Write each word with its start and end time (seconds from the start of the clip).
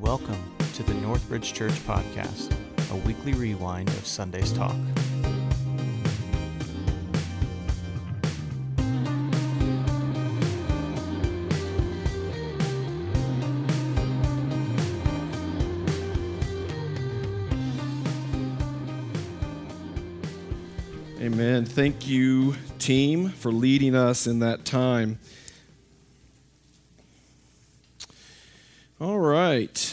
Welcome 0.00 0.40
to 0.74 0.84
the 0.84 0.92
Northbridge 0.92 1.52
Church 1.54 1.72
Podcast, 1.84 2.54
a 2.92 2.96
weekly 3.04 3.32
rewind 3.32 3.88
of 3.88 4.06
Sunday's 4.06 4.52
talk. 4.52 4.76
Amen. 21.20 21.64
Thank 21.64 22.06
you, 22.06 22.54
team, 22.78 23.30
for 23.30 23.50
leading 23.50 23.96
us 23.96 24.28
in 24.28 24.38
that 24.38 24.64
time. 24.64 25.18
All 29.00 29.18
right. 29.20 29.87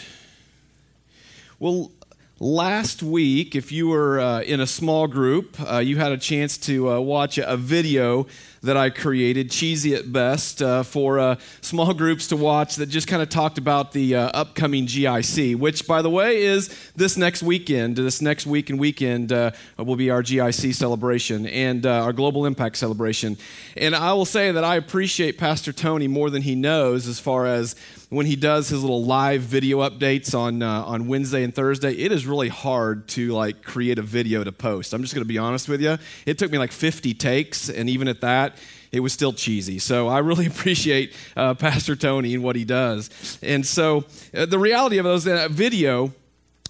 Well, 1.65 1.91
last 2.39 3.01
week, 3.01 3.55
if 3.55 3.71
you 3.71 3.87
were 3.87 4.19
uh, 4.19 4.41
in 4.41 4.59
a 4.59 4.67
small 4.67 5.07
group, 5.07 5.59
uh, 5.59 5.79
you 5.79 5.97
had 5.97 6.11
a 6.11 6.17
chance 6.17 6.59
to 6.59 6.91
uh, 6.91 6.99
watch 6.99 7.39
a 7.39 7.57
video 7.57 8.27
that 8.65 8.77
I 8.77 8.89
created, 8.89 9.51
cheesy 9.51 9.95
at 9.95 10.11
best, 10.11 10.61
uh, 10.61 10.83
for 10.83 11.19
uh, 11.19 11.35
small 11.61 11.93
groups 11.93 12.27
to 12.27 12.35
watch 12.35 12.75
that 12.75 12.87
just 12.87 13.07
kind 13.07 13.21
of 13.21 13.29
talked 13.29 13.57
about 13.57 13.91
the 13.91 14.15
uh, 14.15 14.29
upcoming 14.33 14.85
GIC, 14.85 15.55
which, 15.55 15.87
by 15.87 16.01
the 16.01 16.09
way, 16.09 16.41
is 16.43 16.69
this 16.95 17.17
next 17.17 17.43
weekend. 17.43 17.95
This 17.95 18.21
next 18.21 18.45
week 18.45 18.69
and 18.69 18.79
weekend 18.79 19.31
will 19.77 19.95
be 19.95 20.09
our 20.09 20.21
GIC 20.21 20.73
celebration 20.75 21.45
and 21.47 21.85
our 21.85 22.13
Global 22.13 22.45
Impact 22.45 22.77
celebration. 22.77 23.37
And 23.77 23.95
I 23.95 24.13
will 24.13 24.25
say 24.25 24.51
that 24.51 24.63
I 24.63 24.75
appreciate 24.75 25.37
Pastor 25.37 25.71
Tony 25.71 26.07
more 26.07 26.29
than 26.29 26.41
he 26.41 26.55
knows 26.55 27.07
as 27.07 27.19
far 27.19 27.45
as 27.45 27.75
when 28.09 28.25
he 28.25 28.35
does 28.35 28.69
his 28.69 28.81
little 28.81 29.03
live 29.03 29.41
video 29.41 29.79
updates 29.87 30.37
on 30.37 30.61
uh, 30.61 30.83
on 30.83 31.07
Wednesday 31.07 31.43
and 31.43 31.53
Thursday, 31.53 31.91
it 31.93 32.11
is 32.11 32.25
really 32.25 32.49
hard 32.49 33.07
to 33.09 33.31
like 33.31 33.63
create 33.63 33.99
a 33.99 34.01
video 34.01 34.43
to 34.43 34.51
post. 34.51 34.93
I'm 34.93 35.01
just 35.01 35.13
going 35.13 35.23
to 35.23 35.27
be 35.27 35.37
honest 35.37 35.67
with 35.67 35.81
you. 35.81 35.97
It 36.25 36.37
took 36.37 36.51
me 36.51 36.57
like 36.57 36.71
50 36.71 37.13
takes, 37.13 37.69
and 37.69 37.89
even 37.89 38.07
at 38.07 38.21
that, 38.21 38.54
it 38.91 38.99
was 38.99 39.13
still 39.13 39.33
cheesy. 39.33 39.79
So 39.79 40.07
I 40.07 40.19
really 40.19 40.45
appreciate 40.53 41.13
uh, 41.35 41.53
Pastor 41.53 41.95
Tony 41.95 42.33
and 42.33 42.43
what 42.43 42.55
he 42.55 42.65
does. 42.65 43.39
And 43.41 43.65
so 43.65 44.05
uh, 44.33 44.45
the 44.45 44.59
reality 44.59 44.97
of 44.97 45.03
those 45.03 45.23
that 45.25 45.51
video 45.51 46.13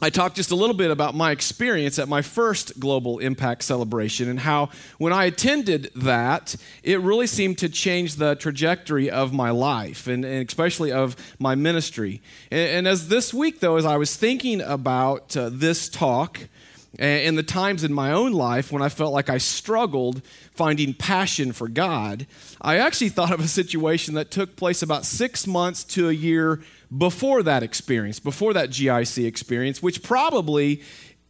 I 0.02 0.09
talked 0.09 0.36
just 0.36 0.52
a 0.52 0.55
little 0.55 0.75
bit 0.75 0.92
about 0.92 1.16
my 1.16 1.31
experience 1.31 2.00
at 2.00 2.09
my 2.09 2.22
first 2.22 2.81
Global 2.81 3.19
Impact 3.19 3.64
celebration 3.64 4.30
and 4.30 4.42
how, 4.42 4.69
when 4.97 5.14
I 5.14 5.23
attended 5.23 5.89
that, 5.95 6.58
it 6.83 7.00
really 7.00 7.27
seemed 7.27 7.59
to 7.59 7.69
change 7.69 8.16
the 8.16 8.36
trajectory 8.36 9.09
of 9.09 9.31
my 9.31 9.52
life 9.52 10.08
and, 10.08 10.25
and 10.25 10.45
especially 10.45 10.92
of 10.92 11.16
my 11.39 11.55
ministry. 11.55 12.22
And, 12.52 12.70
and, 12.80 12.88
as 12.89 13.08
this 13.08 13.33
week, 13.33 13.61
though, 13.61 13.77
as 13.77 13.86
I 13.86 13.95
was 13.95 14.17
thinking 14.17 14.59
about 14.59 15.36
uh, 15.38 15.49
this 15.49 15.88
talk, 15.88 16.42
and 17.00 17.38
the 17.38 17.44
times 17.44 17.84
in 17.84 17.94
my 17.94 18.12
own 18.12 18.32
life 18.32 18.72
when 18.72 18.82
I 18.82 18.90
felt 18.90 19.14
like 19.14 19.30
I 19.30 19.38
struggled 19.38 20.22
finding 20.54 20.94
passion 20.94 21.52
for 21.52 21.68
God, 21.68 22.26
I 22.62 22.78
actually 22.78 23.10
thought 23.10 23.32
of 23.32 23.40
a 23.40 23.48
situation 23.48 24.14
that 24.16 24.32
took 24.32 24.56
place 24.56 24.82
about 24.82 25.06
six 25.06 25.46
months 25.46 25.84
to 25.86 26.10
a 26.10 26.14
year 26.14 26.62
before 26.96 27.44
that 27.44 27.64
experience, 27.64 28.20
before 28.20 28.54
that 28.54 28.70
GIC 28.70 29.26
experience, 29.26 29.82
which 29.82 30.04
probably 30.04 30.82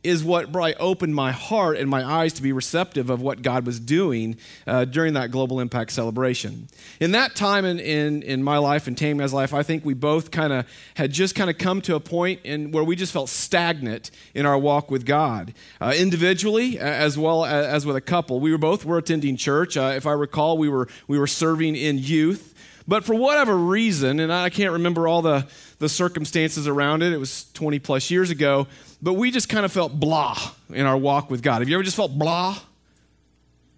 is 0.05 0.23
what 0.23 0.51
probably 0.51 0.75
opened 0.75 1.15
my 1.15 1.31
heart 1.31 1.77
and 1.77 1.89
my 1.89 2.03
eyes 2.03 2.33
to 2.33 2.41
be 2.41 2.51
receptive 2.51 3.09
of 3.09 3.21
what 3.21 3.41
God 3.41 3.65
was 3.65 3.79
doing 3.79 4.37
uh, 4.67 4.85
during 4.85 5.13
that 5.15 5.31
Global 5.31 5.59
Impact 5.59 5.91
celebration. 5.91 6.67
In 6.99 7.11
that 7.11 7.35
time 7.35 7.65
in, 7.65 7.79
in, 7.79 8.21
in 8.21 8.43
my 8.43 8.57
life 8.57 8.87
and 8.87 8.97
Tammy's 8.97 9.33
life, 9.33 9.53
I 9.53 9.63
think 9.63 9.83
we 9.83 9.93
both 9.93 10.31
kind 10.31 10.53
of 10.53 10.67
had 10.93 11.11
just 11.11 11.35
kind 11.35 11.49
of 11.49 11.57
come 11.57 11.81
to 11.81 11.95
a 11.95 11.99
point 11.99 12.41
in 12.43 12.71
where 12.71 12.83
we 12.83 12.95
just 12.95 13.11
felt 13.11 13.29
stagnant 13.29 14.11
in 14.33 14.45
our 14.45 14.57
walk 14.57 14.91
with 14.91 15.05
God, 15.05 15.53
uh, 15.81 15.93
individually 15.97 16.79
as 16.79 17.17
well 17.17 17.43
as, 17.43 17.65
as, 17.65 17.85
with 17.85 17.95
a 17.95 18.01
couple. 18.01 18.39
We 18.39 18.51
were 18.51 18.57
both 18.57 18.85
were 18.85 18.97
attending 18.97 19.37
church. 19.37 19.75
Uh, 19.75 19.93
if 19.95 20.05
I 20.05 20.11
recall, 20.13 20.57
we 20.57 20.69
were 20.69 20.87
we 21.07 21.17
were 21.17 21.27
serving 21.27 21.75
in 21.75 21.97
youth. 21.97 22.53
But 22.87 23.03
for 23.03 23.15
whatever 23.15 23.55
reason, 23.55 24.19
and 24.19 24.31
I 24.31 24.49
can't 24.49 24.73
remember 24.73 25.07
all 25.07 25.21
the, 25.21 25.47
the 25.79 25.89
circumstances 25.89 26.67
around 26.67 27.01
it, 27.01 27.13
it 27.13 27.17
was 27.17 27.45
20 27.53 27.79
plus 27.79 28.11
years 28.11 28.29
ago, 28.29 28.67
but 29.01 29.13
we 29.13 29.31
just 29.31 29.49
kind 29.49 29.65
of 29.65 29.71
felt 29.71 29.99
blah 29.99 30.37
in 30.69 30.85
our 30.85 30.97
walk 30.97 31.31
with 31.31 31.41
God. 31.41 31.61
Have 31.61 31.69
you 31.69 31.75
ever 31.75 31.83
just 31.83 31.95
felt 31.95 32.17
blah? 32.17 32.57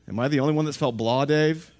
Am 0.09 0.19
I 0.19 0.27
the 0.27 0.41
only 0.41 0.53
one 0.53 0.65
that's 0.65 0.77
felt 0.77 0.97
blah, 0.97 1.25
Dave? 1.25 1.71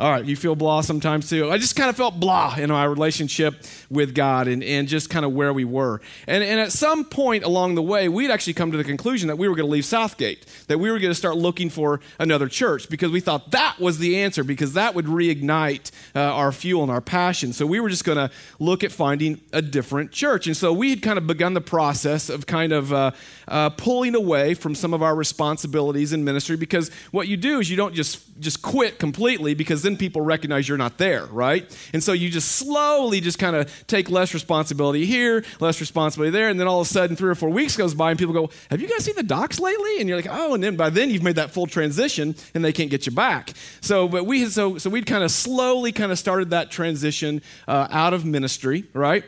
All 0.00 0.12
right, 0.12 0.24
you 0.24 0.36
feel 0.36 0.54
blah 0.54 0.82
sometimes 0.82 1.28
too. 1.28 1.50
I 1.50 1.58
just 1.58 1.74
kind 1.74 1.90
of 1.90 1.96
felt 1.96 2.20
blah 2.20 2.54
in 2.56 2.70
my 2.70 2.84
relationship 2.84 3.64
with 3.90 4.14
God 4.14 4.46
and, 4.46 4.62
and 4.62 4.86
just 4.86 5.10
kind 5.10 5.24
of 5.24 5.32
where 5.32 5.52
we 5.52 5.64
were. 5.64 6.00
And, 6.28 6.44
and 6.44 6.60
at 6.60 6.70
some 6.70 7.04
point 7.04 7.42
along 7.42 7.74
the 7.74 7.82
way, 7.82 8.08
we'd 8.08 8.30
actually 8.30 8.52
come 8.52 8.70
to 8.70 8.76
the 8.76 8.84
conclusion 8.84 9.26
that 9.26 9.34
we 9.34 9.48
were 9.48 9.56
going 9.56 9.66
to 9.66 9.72
leave 9.72 9.84
Southgate, 9.84 10.46
that 10.68 10.78
we 10.78 10.92
were 10.92 11.00
going 11.00 11.10
to 11.10 11.16
start 11.16 11.36
looking 11.36 11.68
for 11.68 11.98
another 12.20 12.46
church 12.46 12.88
because 12.88 13.10
we 13.10 13.18
thought 13.18 13.50
that 13.50 13.80
was 13.80 13.98
the 13.98 14.20
answer, 14.20 14.44
because 14.44 14.74
that 14.74 14.94
would 14.94 15.06
reignite 15.06 15.90
uh, 16.14 16.20
our 16.20 16.52
fuel 16.52 16.84
and 16.84 16.92
our 16.92 17.00
passion. 17.00 17.52
So 17.52 17.66
we 17.66 17.80
were 17.80 17.88
just 17.88 18.04
going 18.04 18.18
to 18.18 18.30
look 18.60 18.84
at 18.84 18.92
finding 18.92 19.40
a 19.52 19.60
different 19.60 20.12
church. 20.12 20.46
And 20.46 20.56
so 20.56 20.72
we 20.72 20.90
had 20.90 21.02
kind 21.02 21.18
of 21.18 21.26
begun 21.26 21.54
the 21.54 21.60
process 21.60 22.28
of 22.28 22.46
kind 22.46 22.70
of 22.70 22.92
uh, 22.92 23.10
uh, 23.48 23.70
pulling 23.70 24.14
away 24.14 24.54
from 24.54 24.76
some 24.76 24.94
of 24.94 25.02
our 25.02 25.16
responsibilities 25.16 26.12
in 26.12 26.22
ministry 26.22 26.56
because 26.56 26.88
what 27.10 27.26
you 27.26 27.36
do 27.36 27.58
is 27.58 27.68
you 27.68 27.76
don't 27.76 27.96
just, 27.96 28.38
just 28.38 28.62
quit 28.62 29.00
completely 29.00 29.54
because 29.54 29.87
then 29.88 29.96
people 29.96 30.20
recognize 30.20 30.68
you're 30.68 30.78
not 30.78 30.98
there, 30.98 31.24
right? 31.26 31.64
And 31.92 32.02
so 32.02 32.12
you 32.12 32.28
just 32.28 32.52
slowly 32.52 33.20
just 33.20 33.38
kind 33.38 33.56
of 33.56 33.86
take 33.86 34.10
less 34.10 34.34
responsibility 34.34 35.06
here, 35.06 35.44
less 35.60 35.80
responsibility 35.80 36.30
there, 36.30 36.48
and 36.48 36.60
then 36.60 36.68
all 36.68 36.80
of 36.80 36.86
a 36.86 36.90
sudden, 36.90 37.16
three 37.16 37.30
or 37.30 37.34
four 37.34 37.48
weeks 37.48 37.76
goes 37.76 37.94
by, 37.94 38.10
and 38.10 38.18
people 38.18 38.34
go, 38.34 38.50
"Have 38.70 38.80
you 38.80 38.88
guys 38.88 39.04
seen 39.04 39.16
the 39.16 39.22
docs 39.22 39.58
lately?" 39.58 40.00
And 40.00 40.08
you're 40.08 40.18
like, 40.18 40.28
"Oh," 40.30 40.54
and 40.54 40.62
then 40.62 40.76
by 40.76 40.90
then 40.90 41.10
you've 41.10 41.22
made 41.22 41.36
that 41.36 41.50
full 41.50 41.66
transition, 41.66 42.34
and 42.54 42.64
they 42.64 42.72
can't 42.72 42.90
get 42.90 43.06
you 43.06 43.12
back. 43.12 43.52
So, 43.80 44.08
but 44.08 44.26
we 44.26 44.46
so 44.46 44.78
so 44.78 44.90
we'd 44.90 45.06
kind 45.06 45.24
of 45.24 45.30
slowly 45.30 45.92
kind 45.92 46.12
of 46.12 46.18
started 46.18 46.50
that 46.50 46.70
transition 46.70 47.42
uh, 47.66 47.88
out 47.90 48.12
of 48.12 48.24
ministry, 48.24 48.84
right? 48.92 49.24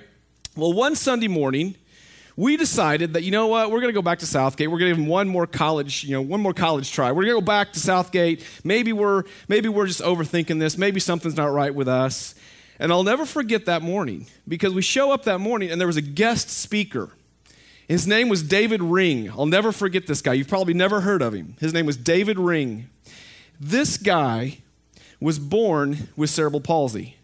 Well, 0.56 0.72
one 0.72 0.94
Sunday 0.94 1.28
morning 1.28 1.77
we 2.40 2.56
decided 2.56 3.12
that 3.12 3.22
you 3.22 3.30
know 3.30 3.48
what 3.48 3.70
we're 3.70 3.82
going 3.82 3.92
to 3.92 3.94
go 3.98 4.00
back 4.00 4.20
to 4.20 4.26
southgate. 4.26 4.70
We're 4.70 4.78
going 4.78 4.90
to 4.90 4.96
give 4.96 5.04
them 5.04 5.08
one 5.08 5.28
more 5.28 5.46
college 5.46 6.04
you 6.04 6.12
know 6.12 6.22
one 6.22 6.40
more 6.40 6.54
college 6.54 6.90
try. 6.90 7.12
We're 7.12 7.24
going 7.24 7.36
to 7.36 7.40
go 7.42 7.46
back 7.46 7.74
to 7.74 7.78
southgate. 7.78 8.42
Maybe 8.64 8.94
we're 8.94 9.24
maybe 9.46 9.68
we're 9.68 9.86
just 9.86 10.00
overthinking 10.00 10.58
this. 10.58 10.78
Maybe 10.78 11.00
something's 11.00 11.36
not 11.36 11.52
right 11.52 11.74
with 11.74 11.86
us. 11.86 12.34
And 12.78 12.92
i'll 12.92 13.02
never 13.02 13.26
forget 13.26 13.66
that 13.66 13.82
morning 13.82 14.26
because 14.48 14.72
we 14.72 14.80
show 14.80 15.12
up 15.12 15.24
that 15.24 15.38
morning 15.38 15.70
and 15.70 15.78
there 15.78 15.86
was 15.86 15.98
a 15.98 16.02
guest 16.02 16.48
speaker. 16.48 17.10
His 17.88 18.06
name 18.06 18.30
was 18.30 18.42
david 18.42 18.82
ring. 18.82 19.28
I'll 19.28 19.44
never 19.44 19.70
forget 19.70 20.06
this 20.06 20.22
guy. 20.22 20.32
You've 20.32 20.48
probably 20.48 20.72
never 20.72 21.02
heard 21.02 21.20
of 21.20 21.34
him. 21.34 21.56
His 21.60 21.74
name 21.74 21.84
was 21.84 21.98
david 21.98 22.38
ring. 22.38 22.88
This 23.60 23.98
guy 23.98 24.60
was 25.20 25.38
born 25.38 26.08
with 26.16 26.30
cerebral 26.30 26.62
palsy 26.62 27.16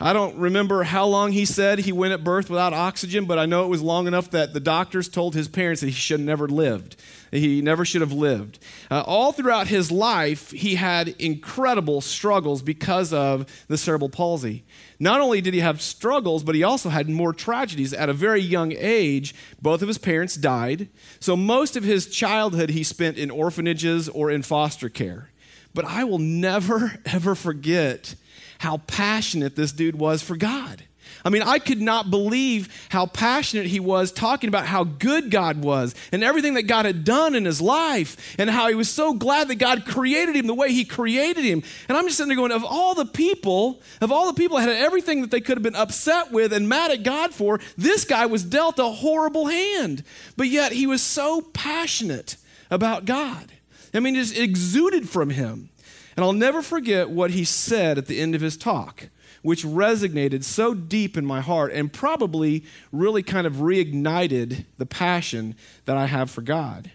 I 0.00 0.12
don't 0.12 0.36
remember 0.36 0.82
how 0.82 1.06
long 1.06 1.32
he 1.32 1.44
said 1.44 1.78
he 1.78 1.92
went 1.92 2.12
at 2.12 2.24
birth 2.24 2.50
without 2.50 2.72
oxygen, 2.72 3.26
but 3.26 3.38
I 3.38 3.46
know 3.46 3.64
it 3.64 3.68
was 3.68 3.80
long 3.80 4.06
enough 4.06 4.30
that 4.30 4.52
the 4.52 4.60
doctors 4.60 5.08
told 5.08 5.34
his 5.34 5.46
parents 5.46 5.80
that 5.80 5.86
he 5.86 5.92
should 5.92 6.20
have 6.20 6.26
never 6.26 6.48
lived. 6.48 6.96
He 7.30 7.62
never 7.62 7.84
should 7.84 8.00
have 8.00 8.12
lived. 8.12 8.58
Uh, 8.90 9.02
all 9.06 9.32
throughout 9.32 9.68
his 9.68 9.90
life, 9.90 10.50
he 10.50 10.74
had 10.74 11.08
incredible 11.18 12.00
struggles 12.00 12.60
because 12.62 13.12
of 13.12 13.46
the 13.68 13.78
cerebral 13.78 14.08
palsy. 14.08 14.64
Not 14.98 15.20
only 15.20 15.40
did 15.40 15.54
he 15.54 15.60
have 15.60 15.80
struggles, 15.80 16.42
but 16.42 16.54
he 16.54 16.62
also 16.62 16.88
had 16.88 17.08
more 17.08 17.32
tragedies. 17.32 17.92
At 17.92 18.08
a 18.08 18.12
very 18.12 18.40
young 18.40 18.72
age, 18.72 19.34
both 19.60 19.82
of 19.82 19.88
his 19.88 19.98
parents 19.98 20.34
died. 20.34 20.88
So 21.20 21.36
most 21.36 21.76
of 21.76 21.84
his 21.84 22.08
childhood 22.08 22.70
he 22.70 22.82
spent 22.82 23.16
in 23.16 23.30
orphanages 23.30 24.08
or 24.08 24.30
in 24.30 24.42
foster 24.42 24.88
care. 24.88 25.30
But 25.72 25.84
I 25.84 26.04
will 26.04 26.20
never, 26.20 27.00
ever 27.04 27.34
forget 27.34 28.14
how 28.64 28.78
passionate 28.86 29.54
this 29.56 29.72
dude 29.72 29.94
was 29.94 30.22
for 30.22 30.38
God. 30.38 30.82
I 31.22 31.28
mean, 31.28 31.42
I 31.42 31.58
could 31.58 31.82
not 31.82 32.10
believe 32.10 32.86
how 32.88 33.04
passionate 33.04 33.66
he 33.66 33.78
was 33.78 34.10
talking 34.10 34.48
about 34.48 34.64
how 34.64 34.84
good 34.84 35.30
God 35.30 35.62
was 35.62 35.94
and 36.12 36.24
everything 36.24 36.54
that 36.54 36.62
God 36.62 36.86
had 36.86 37.04
done 37.04 37.34
in 37.34 37.44
his 37.44 37.60
life 37.60 38.34
and 38.38 38.48
how 38.48 38.68
he 38.68 38.74
was 38.74 38.88
so 38.88 39.12
glad 39.12 39.48
that 39.48 39.56
God 39.56 39.84
created 39.84 40.34
him 40.34 40.46
the 40.46 40.54
way 40.54 40.72
he 40.72 40.86
created 40.86 41.44
him. 41.44 41.62
And 41.90 41.98
I'm 41.98 42.06
just 42.06 42.16
sitting 42.16 42.28
there 42.28 42.38
going, 42.38 42.52
of 42.52 42.64
all 42.64 42.94
the 42.94 43.04
people, 43.04 43.82
of 44.00 44.10
all 44.10 44.26
the 44.32 44.38
people 44.38 44.56
that 44.56 44.66
had 44.66 44.82
everything 44.82 45.20
that 45.20 45.30
they 45.30 45.42
could 45.42 45.58
have 45.58 45.62
been 45.62 45.76
upset 45.76 46.32
with 46.32 46.50
and 46.54 46.66
mad 46.66 46.90
at 46.90 47.02
God 47.02 47.34
for, 47.34 47.60
this 47.76 48.06
guy 48.06 48.24
was 48.24 48.44
dealt 48.44 48.78
a 48.78 48.84
horrible 48.84 49.46
hand. 49.46 50.04
But 50.38 50.48
yet 50.48 50.72
he 50.72 50.86
was 50.86 51.02
so 51.02 51.42
passionate 51.42 52.38
about 52.70 53.04
God. 53.04 53.52
I 53.92 54.00
mean, 54.00 54.16
it 54.16 54.20
just 54.20 54.38
exuded 54.38 55.06
from 55.06 55.28
him. 55.28 55.68
And 56.16 56.24
I'll 56.24 56.32
never 56.32 56.62
forget 56.62 57.10
what 57.10 57.32
he 57.32 57.44
said 57.44 57.98
at 57.98 58.06
the 58.06 58.20
end 58.20 58.34
of 58.34 58.40
his 58.40 58.56
talk, 58.56 59.08
which 59.42 59.64
resonated 59.64 60.44
so 60.44 60.74
deep 60.74 61.16
in 61.16 61.26
my 61.26 61.40
heart 61.40 61.72
and 61.72 61.92
probably 61.92 62.64
really 62.92 63.22
kind 63.22 63.46
of 63.46 63.54
reignited 63.54 64.64
the 64.78 64.86
passion 64.86 65.56
that 65.86 65.96
I 65.96 66.06
have 66.06 66.30
for 66.30 66.42
God. 66.42 66.90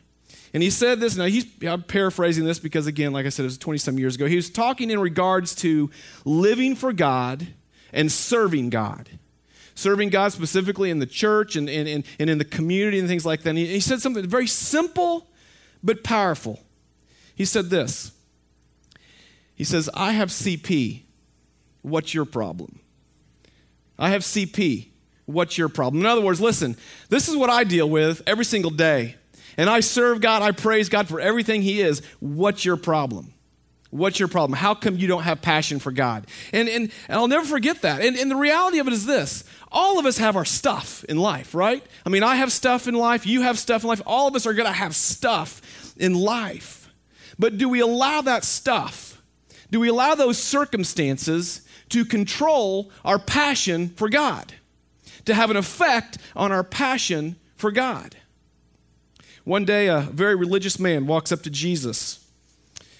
And 0.53 0.63
he 0.63 0.69
said 0.69 0.99
this, 0.99 1.15
now 1.15 1.25
he's, 1.25 1.45
I'm 1.63 1.83
paraphrasing 1.83 2.45
this 2.45 2.57
because, 2.59 2.87
again, 2.87 3.11
like 3.11 3.25
I 3.25 3.29
said, 3.29 3.43
it 3.43 3.47
was 3.47 3.57
20 3.57 3.77
some 3.77 3.99
years 3.99 4.15
ago. 4.15 4.25
He 4.25 4.35
was 4.35 4.49
talking 4.49 4.89
in 4.89 4.99
regards 4.99 5.53
to 5.55 5.91
living 6.25 6.75
for 6.75 6.91
God 6.91 7.47
and 7.93 8.11
serving 8.11 8.69
God. 8.69 9.09
serving 9.75 10.09
God 10.09 10.31
specifically 10.31 10.89
in 10.89 10.99
the 10.99 11.05
church 11.05 11.55
and, 11.55 11.69
and, 11.69 11.87
and, 11.87 12.03
and 12.19 12.29
in 12.29 12.37
the 12.37 12.45
community 12.45 12.99
and 12.99 13.07
things 13.07 13.25
like 13.25 13.43
that. 13.43 13.51
And 13.51 13.59
he, 13.59 13.67
he 13.67 13.79
said 13.79 14.01
something 14.01 14.27
very 14.27 14.47
simple 14.47 15.27
but 15.83 16.03
powerful. 16.03 16.59
He 17.35 17.45
said 17.45 17.69
this 17.69 18.11
He 19.59 19.65
says, 19.65 19.89
I 19.93 20.13
have 20.13 20.29
CP. 20.29 21.01
What's 21.81 22.13
your 22.13 22.23
problem? 22.23 22.79
I 23.99 24.09
have 24.11 24.21
CP. 24.21 24.87
What's 25.25 25.57
your 25.57 25.67
problem? 25.67 26.01
In 26.01 26.07
other 26.07 26.21
words, 26.21 26.39
listen, 26.39 26.77
this 27.09 27.27
is 27.27 27.35
what 27.35 27.49
I 27.49 27.65
deal 27.65 27.87
with 27.87 28.23
every 28.25 28.45
single 28.45 28.71
day. 28.71 29.15
And 29.57 29.69
I 29.69 29.81
serve 29.81 30.21
God, 30.21 30.41
I 30.41 30.53
praise 30.53 30.87
God 30.87 31.09
for 31.09 31.19
everything 31.19 31.61
He 31.61 31.81
is. 31.81 32.01
What's 32.21 32.63
your 32.63 32.77
problem? 32.77 33.33
What's 33.89 34.17
your 34.17 34.29
problem? 34.29 34.57
How 34.57 34.75
come 34.75 34.95
you 34.95 35.07
don't 35.07 35.23
have 35.23 35.41
passion 35.41 35.79
for 35.79 35.91
God? 35.91 36.27
And, 36.53 36.69
and, 36.69 36.91
and 37.09 37.19
I'll 37.19 37.27
never 37.27 37.45
forget 37.45 37.81
that. 37.81 38.01
And, 38.01 38.15
and 38.15 38.31
the 38.31 38.37
reality 38.37 38.79
of 38.79 38.87
it 38.87 38.93
is 38.93 39.05
this 39.05 39.43
all 39.73 39.99
of 39.99 40.05
us 40.05 40.19
have 40.19 40.37
our 40.37 40.45
stuff 40.45 41.03
in 41.09 41.17
life, 41.17 41.53
right? 41.53 41.85
I 42.05 42.09
mean, 42.09 42.23
I 42.23 42.37
have 42.37 42.53
stuff 42.53 42.87
in 42.87 42.95
life, 42.95 43.27
you 43.27 43.41
have 43.41 43.59
stuff 43.59 43.83
in 43.83 43.89
life. 43.89 44.01
All 44.05 44.29
of 44.29 44.35
us 44.35 44.45
are 44.45 44.53
going 44.53 44.67
to 44.67 44.71
have 44.71 44.95
stuff 44.95 45.93
in 45.97 46.13
life. 46.13 46.89
But 47.37 47.57
do 47.57 47.67
we 47.67 47.81
allow 47.81 48.21
that 48.21 48.45
stuff, 48.45 49.08
do 49.71 49.79
we 49.79 49.87
allow 49.87 50.15
those 50.15 50.37
circumstances 50.37 51.61
to 51.89 52.05
control 52.05 52.91
our 53.05 53.19
passion 53.19 53.89
for 53.89 54.09
God, 54.09 54.53
to 55.25 55.33
have 55.33 55.51
an 55.51 55.57
effect 55.57 56.17
on 56.35 56.51
our 56.51 56.63
passion 56.63 57.35
for 57.55 57.71
God? 57.71 58.15
One 59.43 59.65
day, 59.65 59.87
a 59.87 60.01
very 60.01 60.35
religious 60.35 60.79
man 60.79 61.07
walks 61.07 61.31
up 61.31 61.41
to 61.43 61.49
Jesus 61.49 62.25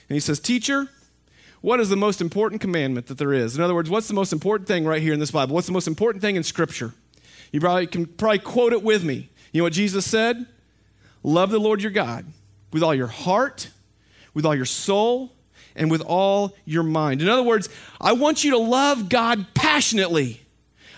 and 0.08 0.16
he 0.16 0.20
says, 0.20 0.40
Teacher, 0.40 0.90
what 1.62 1.80
is 1.80 1.90
the 1.90 1.96
most 1.96 2.22
important 2.22 2.62
commandment 2.62 3.08
that 3.08 3.18
there 3.18 3.34
is? 3.34 3.56
In 3.56 3.62
other 3.62 3.76
words, 3.76 3.90
what's 3.90 4.08
the 4.08 4.14
most 4.14 4.34
important 4.34 4.68
thing 4.68 4.86
right 4.86 5.02
here 5.02 5.14
in 5.14 5.20
this 5.20 5.32
Bible? 5.32 5.54
What's 5.54 5.68
the 5.68 5.74
most 5.74 5.88
important 5.88 6.22
thing 6.22 6.36
in 6.36 6.44
Scripture? 6.44 6.94
You 7.52 7.60
probably 7.60 7.88
can 7.88 8.06
probably 8.06 8.40
quote 8.40 8.74
it 8.74 8.84
with 8.84 9.04
me. 9.04 9.30
You 9.52 9.60
know 9.62 9.66
what 9.66 9.74
Jesus 9.74 10.06
said? 10.06 10.46
Love 11.24 11.52
the 11.52 11.60
Lord 11.60 11.82
your 11.82 11.92
God 11.92 12.26
with 12.72 12.84
all 12.84 12.96
your 12.96 13.08
heart, 13.08 13.70
with 14.34 14.46
all 14.46 14.56
your 14.56 14.66
soul, 14.66 15.34
and 15.80 15.90
with 15.90 16.02
all 16.02 16.56
your 16.66 16.84
mind. 16.84 17.22
In 17.22 17.30
other 17.30 17.42
words, 17.42 17.70
I 18.00 18.14
want 18.14 18.44
you 18.44 18.52
to 18.52 18.58
love 18.58 19.10
God 19.10 19.48
passionately. 19.56 20.42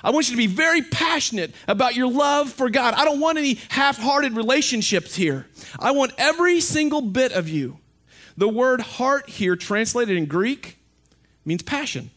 I 0.04 0.10
want 0.10 0.28
you 0.28 0.34
to 0.34 0.38
be 0.38 0.48
very 0.48 0.82
passionate 0.82 1.54
about 1.68 1.96
your 1.96 2.12
love 2.12 2.52
for 2.52 2.70
God. 2.70 2.96
I 2.96 3.06
don't 3.06 3.20
want 3.20 3.38
any 3.38 3.60
half 3.70 3.98
hearted 3.98 4.34
relationships 4.34 5.16
here. 5.16 5.46
I 5.80 5.92
want 5.92 6.14
every 6.18 6.60
single 6.60 7.02
bit 7.02 7.32
of 7.32 7.48
you 7.48 7.78
the 8.38 8.50
word 8.50 8.82
heart 8.82 9.30
here, 9.30 9.56
translated 9.56 10.18
in 10.18 10.26
Greek, 10.26 10.78
means 11.46 11.62
passion. 11.62 12.10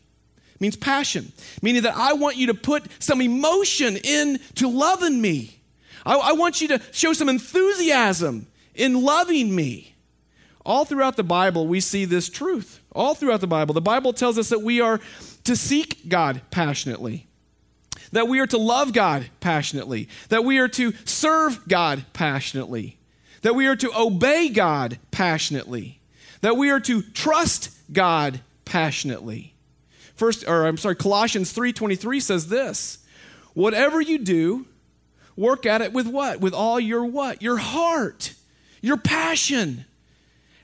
It 0.54 0.60
means 0.60 0.76
passion, 0.76 1.32
meaning 1.60 1.82
that 1.82 1.96
I 1.96 2.14
want 2.14 2.36
you 2.36 2.46
to 2.46 2.54
put 2.54 2.86
some 2.98 3.20
emotion 3.20 3.96
into 3.96 4.68
loving 4.68 5.20
me. 5.20 5.60
I, 6.06 6.16
I 6.16 6.32
want 6.32 6.62
you 6.62 6.68
to 6.68 6.80
show 6.92 7.12
some 7.12 7.28
enthusiasm 7.28 8.46
in 8.74 9.02
loving 9.02 9.54
me. 9.54 9.93
All 10.64 10.84
throughout 10.84 11.16
the 11.16 11.24
Bible, 11.24 11.66
we 11.66 11.80
see 11.80 12.04
this 12.04 12.28
truth. 12.28 12.80
All 12.92 13.14
throughout 13.14 13.40
the 13.40 13.46
Bible, 13.46 13.74
the 13.74 13.80
Bible 13.80 14.12
tells 14.12 14.38
us 14.38 14.48
that 14.48 14.62
we 14.62 14.80
are 14.80 15.00
to 15.44 15.56
seek 15.56 16.08
God 16.08 16.40
passionately, 16.50 17.26
that 18.12 18.28
we 18.28 18.40
are 18.40 18.46
to 18.46 18.58
love 18.58 18.92
God 18.92 19.26
passionately, 19.40 20.08
that 20.30 20.44
we 20.44 20.58
are 20.58 20.68
to 20.68 20.92
serve 21.04 21.68
God 21.68 22.04
passionately, 22.12 22.96
that 23.42 23.54
we 23.54 23.66
are 23.66 23.76
to 23.76 23.90
obey 23.94 24.48
God 24.48 24.98
passionately 25.10 26.00
that 26.44 26.58
we 26.58 26.68
are 26.68 26.78
to 26.78 27.00
trust 27.00 27.70
God 27.90 28.38
passionately. 28.66 29.54
First, 30.14 30.46
or 30.46 30.66
I'm 30.66 30.76
sorry, 30.76 30.94
Colossians 30.94 31.54
3:23 31.54 32.20
says 32.20 32.48
this: 32.48 32.98
Whatever 33.54 34.02
you 34.02 34.18
do, 34.18 34.66
work 35.36 35.64
at 35.64 35.80
it 35.80 35.94
with 35.94 36.06
what? 36.06 36.40
With 36.40 36.52
all 36.52 36.78
your 36.78 37.06
what? 37.06 37.40
Your 37.40 37.56
heart, 37.56 38.34
your 38.82 38.98
passion, 38.98 39.86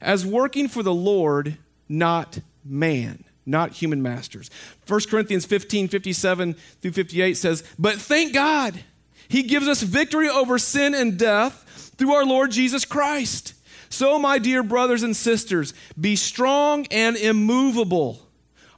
as 0.01 0.25
working 0.25 0.69
for 0.69 0.83
the 0.83 0.95
Lord, 0.95 1.59
not 1.89 2.41
man, 2.65 3.25
not 3.45 3.73
human 3.73 4.03
masters. 4.03 4.51
1 4.87 5.01
Corinthians 5.11 5.45
15, 5.45 5.89
57 5.89 6.55
through 6.81 6.93
58 6.93 7.37
says, 7.37 7.65
But 7.79 7.97
thank 7.97 8.33
God, 8.33 8.83
He 9.29 9.43
gives 9.43 9.69
us 9.69 9.83
victory 9.83 10.29
over 10.29 10.59
sin 10.59 10.95
and 10.95 11.19
death 11.19 11.93
through 11.97 12.13
our 12.13 12.25
Lord 12.25 12.51
Jesus 12.51 12.85
Christ. 12.85 13.55
So, 13.89 14.19
my 14.19 14.39
dear 14.39 14.63
brothers 14.63 15.03
and 15.03 15.17
sisters, 15.17 15.75
be 16.01 16.15
strong 16.15 16.87
and 16.91 17.17
immovable. 17.17 18.21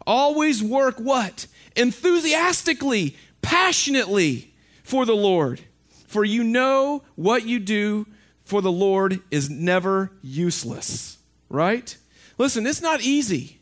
Always 0.07 0.63
work 0.63 0.99
what? 0.99 1.47
Enthusiastically, 1.77 3.17
passionately 3.43 4.55
for 4.83 5.05
the 5.05 5.15
Lord. 5.15 5.61
For 6.07 6.25
you 6.25 6.45
know 6.45 7.03
what 7.15 7.47
you 7.47 7.59
do 7.59 8.07
for 8.45 8.61
the 8.61 8.73
Lord 8.73 9.21
is 9.31 9.49
never 9.49 10.11
useless. 10.23 11.19
Right? 11.49 11.97
Listen, 12.39 12.67
it's 12.67 12.83
not 12.83 13.03
easy. 13.03 13.61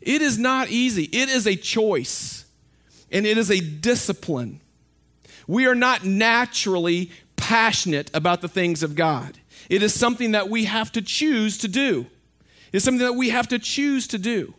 It 0.00 0.20
is 0.20 0.38
not 0.38 0.68
easy. 0.68 1.04
It 1.04 1.30
is 1.30 1.46
a 1.46 1.56
choice, 1.56 2.44
and 3.10 3.24
it 3.26 3.38
is 3.38 3.50
a 3.50 3.60
discipline. 3.60 4.60
We 5.46 5.66
are 5.66 5.74
not 5.74 6.04
naturally 6.04 7.10
passionate 7.36 8.10
about 8.14 8.40
the 8.40 8.48
things 8.48 8.82
of 8.82 8.94
God. 8.94 9.38
It 9.68 9.82
is 9.82 9.94
something 9.94 10.32
that 10.32 10.48
we 10.48 10.64
have 10.64 10.92
to 10.92 11.02
choose 11.02 11.58
to 11.58 11.68
do. 11.68 12.06
It's 12.72 12.84
something 12.84 13.04
that 13.04 13.14
we 13.14 13.30
have 13.30 13.48
to 13.48 13.58
choose 13.58 14.06
to 14.08 14.18
do. 14.18 14.54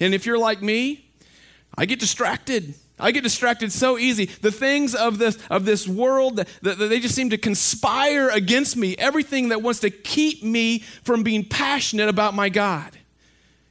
And 0.00 0.14
if 0.14 0.26
you're 0.26 0.38
like 0.38 0.62
me, 0.62 1.10
I 1.76 1.86
get 1.86 2.00
distracted. 2.00 2.74
I 2.98 3.10
get 3.10 3.22
distracted 3.22 3.72
so 3.72 3.98
easy. 3.98 4.26
The 4.26 4.52
things 4.52 4.94
of 4.94 5.18
this, 5.18 5.38
of 5.50 5.64
this 5.64 5.88
world, 5.88 6.36
that, 6.36 6.48
that 6.62 6.76
they 6.76 7.00
just 7.00 7.14
seem 7.14 7.30
to 7.30 7.38
conspire 7.38 8.28
against 8.28 8.76
me. 8.76 8.96
Everything 8.96 9.48
that 9.48 9.62
wants 9.62 9.80
to 9.80 9.90
keep 9.90 10.42
me 10.42 10.80
from 11.02 11.22
being 11.22 11.44
passionate 11.44 12.08
about 12.08 12.34
my 12.34 12.48
God. 12.48 12.96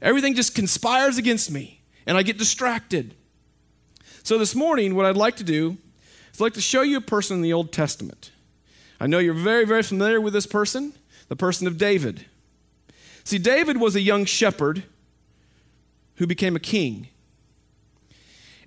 Everything 0.01 0.35
just 0.35 0.56
conspires 0.56 1.18
against 1.18 1.51
me, 1.51 1.81
and 2.06 2.18
I 2.18 2.23
get 2.23 2.38
distracted. 2.38 3.15
So 4.23 4.38
this 4.38 4.56
morning, 4.56 4.95
what 4.95 5.06
I'd 5.06 5.15
like 5.15 5.38
to 5.38 5.44
do 5.44 5.77
is 6.33 6.41
I'd 6.41 6.44
like 6.44 6.53
to 6.53 6.62
show 6.62 6.81
you 6.81 6.97
a 6.97 7.01
person 7.01 7.38
in 7.38 7.41
the 7.41 7.53
Old 7.53 7.71
Testament 7.71 8.31
I 9.01 9.07
know 9.07 9.18
you're 9.18 9.33
very, 9.33 9.65
very 9.65 9.81
familiar 9.81 10.21
with 10.21 10.31
this 10.31 10.45
person, 10.45 10.94
the 11.27 11.35
person 11.35 11.65
of 11.65 11.79
David. 11.79 12.27
See, 13.23 13.39
David 13.39 13.77
was 13.77 13.95
a 13.95 14.00
young 14.00 14.25
shepherd 14.25 14.83
who 16.18 16.27
became 16.27 16.56
a 16.56 16.59
king. 16.59 17.07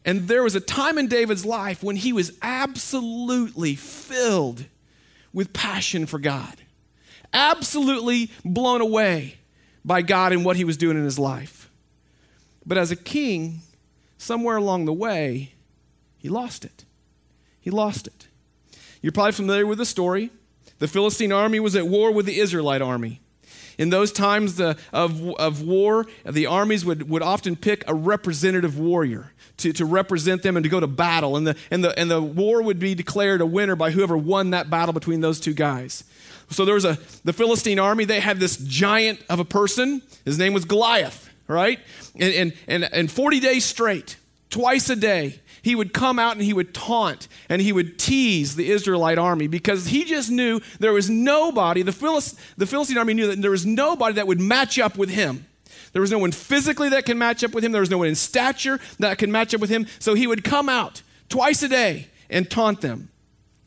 And 0.05 0.29
there 0.29 0.43
was 0.43 0.55
a 0.55 0.61
time 0.61 0.99
in 0.99 1.07
David's 1.07 1.47
life 1.47 1.83
when 1.83 1.97
he 1.97 2.13
was 2.13 2.33
absolutely 2.43 3.75
filled 3.75 4.67
with 5.33 5.53
passion 5.53 6.07
for 6.07 6.19
God, 6.19 6.57
absolutely 7.33 8.31
blown 8.45 8.81
away 8.81 9.37
by 9.85 10.03
God 10.03 10.33
and 10.33 10.45
what 10.45 10.57
he 10.57 10.65
was 10.65 10.77
doing 10.77 10.97
in 10.97 11.05
his 11.05 11.19
life. 11.19 11.71
But 12.67 12.79
as 12.79 12.91
a 12.91 12.97
king, 12.97 13.61
somewhere 14.19 14.57
along 14.57 14.85
the 14.85 14.93
way, 14.93 15.53
he 16.17 16.29
lost 16.29 16.65
it. 16.65 16.85
He 17.61 17.71
lost 17.71 18.07
it. 18.07 18.29
You're 19.03 19.13
probably 19.13 19.33
familiar 19.33 19.67
with 19.67 19.79
the 19.79 19.87
story. 19.87 20.31
The 20.79 20.89
Philistine 20.89 21.33
army 21.33 21.61
was 21.61 21.77
at 21.77 21.87
war 21.87 22.11
with 22.11 22.27
the 22.27 22.39
Israelite 22.39 22.83
army. 22.83 23.21
In 23.79 23.91
those 23.91 24.13
times 24.13 24.57
the, 24.57 24.77
of, 24.93 25.29
of 25.37 25.63
war, 25.63 26.07
the 26.25 26.47
armies 26.47 26.85
would, 26.85 27.09
would 27.09 27.23
often 27.23 27.57
pick 27.57 27.85
a 27.89 27.95
representative 27.95 28.79
warrior 28.79 29.33
to, 29.59 29.73
to 29.73 29.85
represent 29.85 30.43
them 30.43 30.57
and 30.57 30.65
to 30.65 30.71
go 30.71 30.81
to 30.81 30.87
battle. 30.87 31.37
And 31.37 31.47
the, 31.47 31.57
and, 31.71 31.85
the, 31.85 31.99
and 31.99 32.11
the 32.11 32.21
war 32.21 32.63
would 32.63 32.79
be 32.79 32.95
declared 32.95 33.41
a 33.41 33.47
winner 33.47 33.77
by 33.77 33.91
whoever 33.91 34.17
won 34.17 34.51
that 34.51 34.71
battle 34.71 34.93
between 34.93 35.21
those 35.21 35.41
two 35.41 35.55
guys. 35.55 36.05
So 36.51 36.65
there 36.65 36.75
was 36.75 36.85
a, 36.85 36.99
the 37.25 37.33
Philistine 37.33 37.79
army, 37.79 38.05
they 38.05 38.21
had 38.21 38.39
this 38.39 38.57
giant 38.57 39.21
of 39.29 39.41
a 39.41 39.45
person. 39.45 40.03
His 40.25 40.39
name 40.39 40.53
was 40.53 40.65
Goliath, 40.65 41.31
right? 41.49 41.81
And, 42.19 42.35
and, 42.35 42.53
and, 42.67 42.85
and 42.93 43.11
40 43.11 43.41
days 43.41 43.65
straight, 43.65 44.17
twice 44.51 44.91
a 44.91 44.97
day, 44.97 45.41
he 45.65 45.75
would 45.75 45.95
come 45.95 46.19
out 46.19 46.33
and 46.33 46.43
he 46.43 46.53
would 46.53 46.75
taunt 46.75 47.27
and 47.49 47.63
he 47.63 47.73
would 47.73 47.99
tease 47.99 48.55
the 48.55 48.71
Israelite 48.71 49.17
army 49.17 49.47
because 49.47 49.87
he 49.87 50.05
just 50.05 50.31
knew 50.31 50.61
there 50.79 50.93
was 50.93 51.09
nobody, 51.09 51.81
the, 51.81 51.91
Philist, 51.91 52.39
the 52.59 52.67
Philistine 52.67 52.99
army 52.99 53.15
knew 53.15 53.29
that 53.29 53.41
there 53.41 53.51
was 53.51 53.65
nobody 53.65 54.15
that 54.17 54.27
would 54.27 54.41
match 54.41 54.79
up 54.79 54.99
with 54.99 55.09
him. 55.09 55.47
There 55.93 56.03
was 56.03 56.11
no 56.11 56.19
one 56.19 56.33
physically 56.33 56.91
that 56.91 57.07
can 57.07 57.17
match 57.17 57.43
up 57.43 57.55
with 57.55 57.65
him. 57.65 57.73
There 57.73 57.81
was 57.81 57.91
no 57.91 57.97
one 57.97 58.09
in 58.09 58.15
stature 58.15 58.79
that 58.99 59.17
could 59.17 59.31
match 59.31 59.55
up 59.55 59.61
with 59.63 59.71
him. 59.71 59.87
So 60.01 60.13
he 60.13 60.27
would 60.27 60.45
come 60.45 60.69
out 60.69 61.01
twice 61.31 61.63
a 61.63 61.69
day 61.69 62.09
and 62.29 62.51
taunt 62.51 62.83
them. 62.83 63.09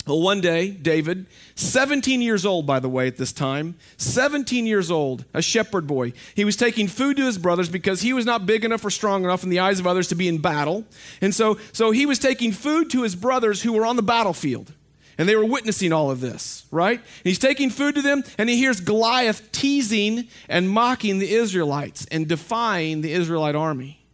Well, 0.07 0.21
one 0.21 0.39
day, 0.39 0.69
David, 0.69 1.25
17 1.55 2.21
years 2.21 2.45
old, 2.45 2.65
by 2.65 2.79
the 2.79 2.87
way, 2.87 3.07
at 3.07 3.17
this 3.17 3.33
time, 3.33 3.75
17 3.97 4.65
years 4.65 4.89
old, 4.89 5.25
a 5.33 5.41
shepherd 5.41 5.85
boy, 5.85 6.13
he 6.33 6.45
was 6.45 6.55
taking 6.55 6.87
food 6.87 7.17
to 7.17 7.25
his 7.25 7.37
brothers 7.37 7.67
because 7.67 8.01
he 8.01 8.13
was 8.13 8.25
not 8.25 8.45
big 8.45 8.63
enough 8.63 8.85
or 8.85 8.89
strong 8.89 9.25
enough 9.25 9.43
in 9.43 9.49
the 9.49 9.59
eyes 9.59 9.79
of 9.79 9.87
others 9.87 10.07
to 10.07 10.15
be 10.15 10.29
in 10.29 10.37
battle. 10.37 10.85
And 11.19 11.35
so, 11.35 11.57
so 11.73 11.91
he 11.91 12.05
was 12.05 12.19
taking 12.19 12.53
food 12.53 12.89
to 12.91 13.03
his 13.03 13.15
brothers 13.15 13.61
who 13.61 13.73
were 13.73 13.85
on 13.85 13.97
the 13.97 14.01
battlefield. 14.01 14.71
And 15.17 15.27
they 15.27 15.35
were 15.35 15.45
witnessing 15.45 15.91
all 15.91 16.09
of 16.11 16.21
this, 16.21 16.65
right? 16.71 16.99
And 16.99 17.25
he's 17.25 17.39
taking 17.39 17.69
food 17.69 17.95
to 17.95 18.01
them, 18.01 18.23
and 18.37 18.49
he 18.49 18.57
hears 18.57 18.79
Goliath 18.79 19.51
teasing 19.51 20.27
and 20.47 20.69
mocking 20.69 21.19
the 21.19 21.33
Israelites 21.33 22.05
and 22.11 22.27
defying 22.27 23.01
the 23.01 23.11
Israelite 23.11 23.55
army. 23.55 24.05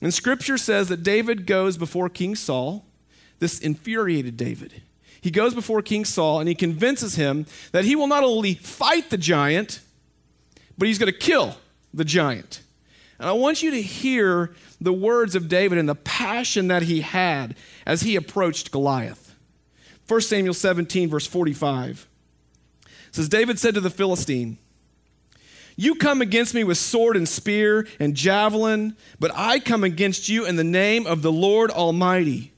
And 0.00 0.12
scripture 0.12 0.58
says 0.58 0.88
that 0.88 1.02
David 1.02 1.46
goes 1.46 1.78
before 1.78 2.10
King 2.10 2.36
Saul 2.36 2.84
this 3.38 3.58
infuriated 3.58 4.36
David. 4.36 4.82
He 5.20 5.30
goes 5.30 5.54
before 5.54 5.82
King 5.82 6.04
Saul 6.04 6.40
and 6.40 6.48
he 6.48 6.54
convinces 6.54 7.16
him 7.16 7.46
that 7.72 7.84
he 7.84 7.96
will 7.96 8.06
not 8.06 8.22
only 8.22 8.54
fight 8.54 9.10
the 9.10 9.18
giant, 9.18 9.80
but 10.78 10.88
he's 10.88 10.98
going 10.98 11.12
to 11.12 11.18
kill 11.18 11.56
the 11.92 12.04
giant. 12.04 12.60
And 13.18 13.28
I 13.28 13.32
want 13.32 13.62
you 13.62 13.70
to 13.70 13.80
hear 13.80 14.54
the 14.80 14.92
words 14.92 15.34
of 15.34 15.48
David 15.48 15.78
and 15.78 15.88
the 15.88 15.94
passion 15.94 16.68
that 16.68 16.82
he 16.82 17.00
had 17.00 17.56
as 17.86 18.02
he 18.02 18.16
approached 18.16 18.70
Goliath. 18.70 19.34
1 20.08 20.20
Samuel 20.20 20.54
17, 20.54 21.08
verse 21.08 21.26
45 21.26 22.06
says, 23.10 23.28
David 23.28 23.58
said 23.58 23.74
to 23.74 23.80
the 23.80 23.90
Philistine, 23.90 24.58
You 25.74 25.94
come 25.94 26.20
against 26.20 26.54
me 26.54 26.62
with 26.62 26.78
sword 26.78 27.16
and 27.16 27.28
spear 27.28 27.86
and 27.98 28.14
javelin, 28.14 28.96
but 29.18 29.32
I 29.34 29.58
come 29.58 29.82
against 29.82 30.28
you 30.28 30.46
in 30.46 30.56
the 30.56 30.64
name 30.64 31.06
of 31.06 31.22
the 31.22 31.32
Lord 31.32 31.70
Almighty, 31.70 32.52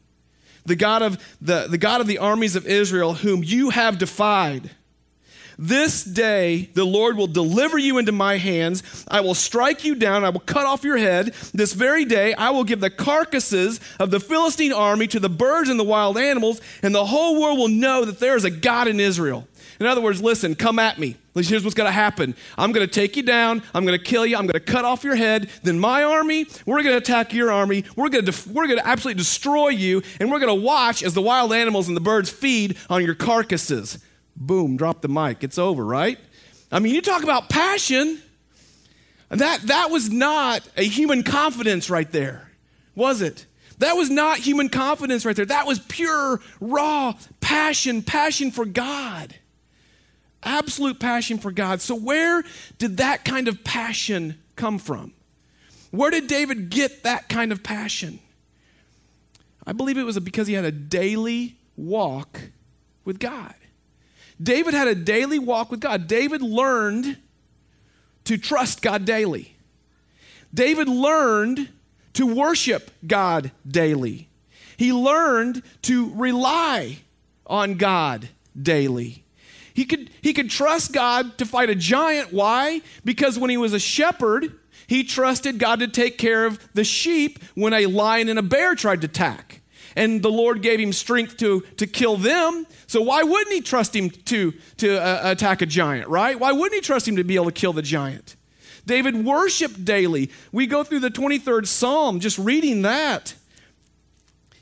the 0.67 0.77
God 0.77 1.03
of 1.03 1.37
the, 1.41 1.67
the 1.69 1.79
God 1.79 2.01
of 2.01 2.07
the 2.07 2.19
armies 2.19 2.57
of 2.57 2.67
Israel, 2.67 3.15
whom 3.15 3.43
you 3.43 3.71
have 3.71 3.99
defied. 3.99 4.71
This 5.61 6.05
day 6.05 6.71
the 6.75 6.85
Lord 6.85 7.17
will 7.17 7.27
deliver 7.27 7.79
you 7.79 7.99
into 7.99 8.13
my 8.13 8.37
hands. 8.37 9.05
I 9.09 9.23
will 9.23 9.35
strike 9.35 9.85
you 9.85 9.97
down. 9.97 10.25
I 10.25 10.29
will 10.29 10.39
cut 10.41 10.67
off 10.67 10.85
your 10.85 10.99
head. 10.99 11.35
This 11.53 11.73
very 11.73 12.05
day 12.05 12.33
I 12.35 12.51
will 12.51 12.63
give 12.63 12.81
the 12.81 12.91
carcasses 12.91 13.81
of 13.99 14.13
the 14.13 14.21
Philistine 14.21 14.73
army 14.73 15.09
to 15.09 15.19
the 15.19 15.29
birds 15.29 15.69
and 15.69 15.79
the 15.79 15.85
wild 15.85 16.17
animals, 16.17 16.61
and 16.81 16.95
the 16.95 17.07
whole 17.07 17.41
world 17.41 17.59
will 17.59 17.69
know 17.69 18.05
that 18.05 18.21
there 18.21 18.37
is 18.37 18.45
a 18.45 18.51
God 18.51 18.87
in 18.87 19.01
Israel. 19.01 19.49
In 19.81 19.87
other 19.87 20.01
words, 20.01 20.21
listen, 20.21 20.55
come 20.55 20.79
at 20.79 20.99
me. 20.99 21.17
Here's 21.35 21.63
what's 21.63 21.75
going 21.75 21.87
to 21.87 21.93
happen. 21.93 22.35
I'm 22.57 22.73
going 22.73 22.85
to 22.85 22.93
take 22.93 23.17
you 23.17 23.23
down. 23.23 23.63
I'm 23.73 23.85
going 23.85 23.97
to 23.97 24.05
kill 24.05 24.27
you. 24.27 24.37
I'm 24.37 24.47
going 24.47 24.55
to 24.55 24.61
cut 24.61 24.85
off 24.85 25.05
your 25.05 25.15
head. 25.15 25.49
Then 25.63 25.79
my 25.79 26.03
army, 26.03 26.47
we're 26.67 26.83
going 26.83 26.95
to 26.95 26.99
attack 26.99 27.33
your 27.33 27.53
army. 27.53 27.85
We're 27.95 28.09
going 28.09 28.25
to, 28.25 28.33
def- 28.33 28.49
we're 28.49 28.67
going 28.67 28.81
to 28.81 28.87
absolutely 28.87 29.19
destroy 29.19 29.69
you. 29.69 30.03
And 30.19 30.33
we're 30.33 30.41
going 30.41 30.49
to 30.49 30.65
watch 30.67 31.05
as 31.05 31.15
the 31.15 31.23
wild 31.23 31.53
animals 31.53 31.87
and 31.87 31.97
the 31.97 32.01
birds 32.01 32.29
feed 32.29 32.77
on 32.91 33.05
your 33.05 33.15
carcasses. 33.15 33.99
Boom, 34.35 34.77
drop 34.77 35.01
the 35.01 35.09
mic. 35.09 35.45
It's 35.45 35.59
over, 35.59 35.85
right? 35.85 36.19
I 36.73 36.81
mean, 36.81 36.93
you 36.93 37.03
talk 37.03 37.23
about 37.23 37.49
passion. 37.49 38.21
That, 39.29 39.61
that 39.63 39.91
was 39.91 40.11
not 40.11 40.69
a 40.77 40.85
human 40.85 41.23
confidence 41.23 41.89
right 41.89 42.11
there, 42.11 42.51
was 42.97 43.23
it? 43.23 43.47
That 43.79 43.93
was 43.93 44.11
not 44.11 44.39
human 44.39 44.71
confidence 44.71 45.25
right 45.25 45.37
there. 45.37 45.45
That 45.45 45.67
was 45.67 45.79
pure, 45.79 46.41
raw 46.61 47.15
passion, 47.41 48.03
passion 48.03 48.51
for 48.51 48.65
God. 48.65 49.35
Absolute 50.59 50.99
passion 50.99 51.39
for 51.39 51.53
God. 51.53 51.81
So, 51.81 51.95
where 51.95 52.43
did 52.79 52.97
that 52.97 53.25
kind 53.25 53.47
of 53.47 53.63
passion 53.63 54.39
come 54.57 54.79
from? 54.79 55.13
Where 55.91 56.11
did 56.11 56.27
David 56.27 56.69
get 56.71 57.05
that 57.05 57.29
kind 57.29 57.53
of 57.53 57.63
passion? 57.63 58.19
I 59.65 59.73
believe 59.73 59.99
it 59.99 60.03
was 60.03 60.19
because 60.19 60.49
he 60.49 60.55
had 60.55 60.65
a 60.65 60.73
daily 60.73 61.57
walk 61.77 62.41
with 63.05 63.19
God. 63.21 63.55
David 64.43 64.75
had 64.75 64.89
a 64.89 64.95
daily 64.95 65.39
walk 65.39 65.71
with 65.71 65.81
God. 65.81 66.07
David 66.09 66.43
learned 66.43 67.19
to 68.25 68.37
trust 68.37 68.83
God 68.83 69.05
daily. 69.05 69.55
David 70.53 70.89
learned 70.89 71.69
to 72.15 72.35
worship 72.35 72.91
God 73.07 73.53
daily. 73.67 74.29
He 74.77 74.93
learned 74.93 75.63
to 75.83 76.13
rely 76.15 76.99
on 77.47 77.75
God 77.75 78.29
daily. 78.61 79.25
He 79.79 79.85
could, 79.85 80.11
he 80.23 80.35
could 80.35 80.51
trust 80.51 80.93
God 80.93 81.39
to 81.39 81.47
fight 81.47 81.71
a 81.71 81.75
giant. 81.77 82.33
Why? 82.33 82.83
Because 83.05 83.39
when 83.39 83.49
he 83.49 83.57
was 83.57 83.73
a 83.73 83.79
shepherd, 83.79 84.59
he 84.89 85.05
trusted 85.05 85.61
God 85.61 85.79
to 85.79 85.87
take 85.87 86.19
care 86.19 86.47
of 86.47 86.59
the 86.75 86.83
sheep 86.83 87.39
when 87.55 87.73
a 87.73 87.87
lion 87.87 88.29
and 88.29 88.41
a 88.41 88.43
bear 88.43 88.75
tried 88.75 89.03
to 89.03 89.05
attack. 89.05 89.61
And 89.95 90.21
the 90.21 90.33
Lord 90.33 90.63
gave 90.63 90.81
him 90.81 90.93
strength 90.93 91.37
to, 91.37 91.61
to 91.77 91.87
kill 91.87 92.17
them. 92.17 92.67
So 92.89 93.03
why 93.03 93.23
wouldn't 93.23 93.55
he 93.55 93.61
trust 93.61 93.95
him 93.95 94.11
to, 94.11 94.53
to 94.79 95.01
uh, 95.01 95.31
attack 95.31 95.63
a 95.63 95.67
giant, 95.67 96.09
right? 96.09 96.37
Why 96.37 96.51
wouldn't 96.51 96.75
he 96.75 96.81
trust 96.81 97.07
him 97.07 97.15
to 97.15 97.23
be 97.23 97.37
able 97.37 97.47
to 97.47 97.53
kill 97.53 97.73
the 97.73 97.81
giant? 97.81 98.35
David 98.85 99.25
worshiped 99.25 99.85
daily. 99.85 100.33
We 100.51 100.67
go 100.67 100.83
through 100.83 101.01
the 101.01 101.11
23rd 101.11 101.69
Psalm, 101.69 102.19
just 102.19 102.37
reading 102.37 102.83
that. 102.83 103.35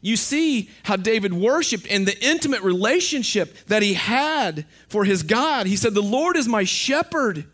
You 0.00 0.16
see 0.16 0.70
how 0.84 0.96
David 0.96 1.32
worshiped 1.32 1.86
and 1.90 2.06
the 2.06 2.24
intimate 2.24 2.62
relationship 2.62 3.56
that 3.66 3.82
he 3.82 3.94
had 3.94 4.66
for 4.88 5.04
his 5.04 5.22
God. 5.22 5.66
He 5.66 5.76
said, 5.76 5.94
The 5.94 6.02
Lord 6.02 6.36
is 6.36 6.46
my 6.46 6.64
shepherd. 6.64 7.46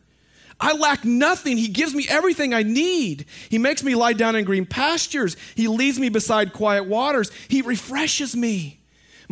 I 0.60 0.74
lack 0.74 1.04
nothing. 1.04 1.56
He 1.56 1.68
gives 1.68 1.94
me 1.94 2.06
everything 2.08 2.54
I 2.54 2.62
need. 2.62 3.26
He 3.48 3.58
makes 3.58 3.82
me 3.82 3.94
lie 3.94 4.12
down 4.12 4.36
in 4.36 4.44
green 4.44 4.66
pastures. 4.66 5.36
He 5.56 5.66
leads 5.66 5.98
me 5.98 6.08
beside 6.08 6.52
quiet 6.52 6.84
waters. 6.84 7.32
He 7.48 7.62
refreshes 7.62 8.36
me. 8.36 8.81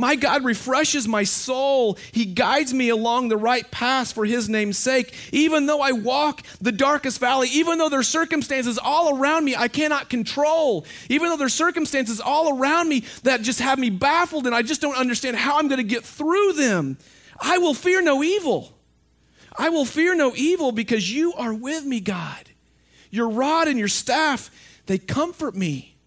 My 0.01 0.17
God 0.17 0.45
refreshes 0.45 1.07
my 1.07 1.25
soul. 1.25 1.99
He 2.11 2.25
guides 2.25 2.73
me 2.73 2.89
along 2.89 3.29
the 3.29 3.37
right 3.37 3.71
path 3.71 4.15
for 4.15 4.25
His 4.25 4.49
name's 4.49 4.79
sake. 4.79 5.15
Even 5.31 5.67
though 5.67 5.83
I 5.83 5.93
walk 5.93 6.43
the 6.59 6.73
darkest 6.73 7.21
valley, 7.21 7.49
even 7.53 7.77
though 7.77 7.91
there's 7.91 8.09
circumstances 8.09 8.79
all 8.83 9.19
around 9.19 9.45
me 9.45 9.55
I 9.55 9.69
cannot 9.69 10.09
control, 10.09 10.87
even 11.11 11.29
though 11.29 11.37
there's 11.37 11.53
circumstances 11.53 12.19
all 12.19 12.59
around 12.59 12.89
me 12.89 13.05
that 13.25 13.43
just 13.43 13.61
have 13.61 13.79
me 13.79 13.91
baffled 13.91 14.47
and 14.47 14.55
I 14.55 14.63
just 14.63 14.81
don't 14.81 14.97
understand 14.97 15.37
how 15.37 15.59
I'm 15.59 15.69
going 15.69 15.77
to 15.77 15.85
get 15.85 16.03
through 16.03 16.55
them, 16.55 16.97
I 17.39 17.59
will 17.59 17.75
fear 17.75 18.01
no 18.01 18.25
evil. 18.25 18.73
I 19.59 19.69
will 19.69 19.85
fear 19.85 20.15
no 20.15 20.33
evil 20.35 20.73
because 20.73 21.15
you 21.15 21.35
are 21.35 21.53
with 21.53 21.85
me, 21.85 22.01
God. 22.01 22.49
Your 23.11 23.29
rod 23.29 23.69
and 23.69 23.79
your 23.79 23.89
staff, 23.89 24.51
they 24.87 24.97
comfort 24.97 25.55
me. 25.55 25.99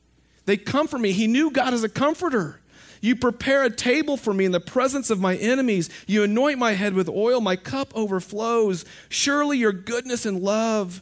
They 0.45 0.57
comfort 0.57 0.97
me. 0.97 1.11
He 1.11 1.27
knew 1.27 1.51
God 1.51 1.75
as 1.75 1.83
a 1.83 1.89
comforter. 1.89 2.59
You 3.03 3.17
prepare 3.17 3.65
a 3.65 3.69
table 3.69 4.15
for 4.15 4.33
me 4.33 4.45
in 4.45 4.53
the 4.53 4.61
presence 4.61 5.09
of 5.09 5.19
my 5.19 5.35
enemies. 5.35 5.89
You 6.07 6.23
anoint 6.23 6.57
my 6.57 6.71
head 6.71 6.93
with 6.93 7.09
oil. 7.09 7.41
My 7.41 7.57
cup 7.57 7.91
overflows. 7.93 8.85
Surely 9.09 9.57
your 9.57 9.73
goodness 9.73 10.25
and 10.25 10.39
love 10.39 11.01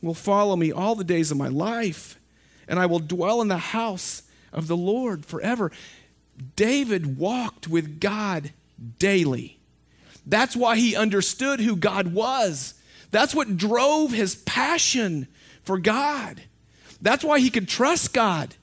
will 0.00 0.14
follow 0.14 0.56
me 0.56 0.72
all 0.72 0.94
the 0.94 1.04
days 1.04 1.30
of 1.30 1.36
my 1.36 1.48
life, 1.48 2.18
and 2.66 2.80
I 2.80 2.86
will 2.86 2.98
dwell 2.98 3.42
in 3.42 3.48
the 3.48 3.58
house 3.58 4.22
of 4.54 4.68
the 4.68 4.76
Lord 4.76 5.26
forever. 5.26 5.70
David 6.56 7.18
walked 7.18 7.68
with 7.68 8.00
God 8.00 8.54
daily. 8.98 9.58
That's 10.24 10.56
why 10.56 10.76
he 10.76 10.96
understood 10.96 11.60
who 11.60 11.76
God 11.76 12.14
was. 12.14 12.72
That's 13.10 13.34
what 13.34 13.58
drove 13.58 14.12
his 14.12 14.34
passion 14.34 15.28
for 15.62 15.78
God. 15.78 16.40
That's 17.02 17.22
why 17.22 17.38
he 17.38 17.50
could 17.50 17.68
trust 17.68 18.14
God. 18.14 18.54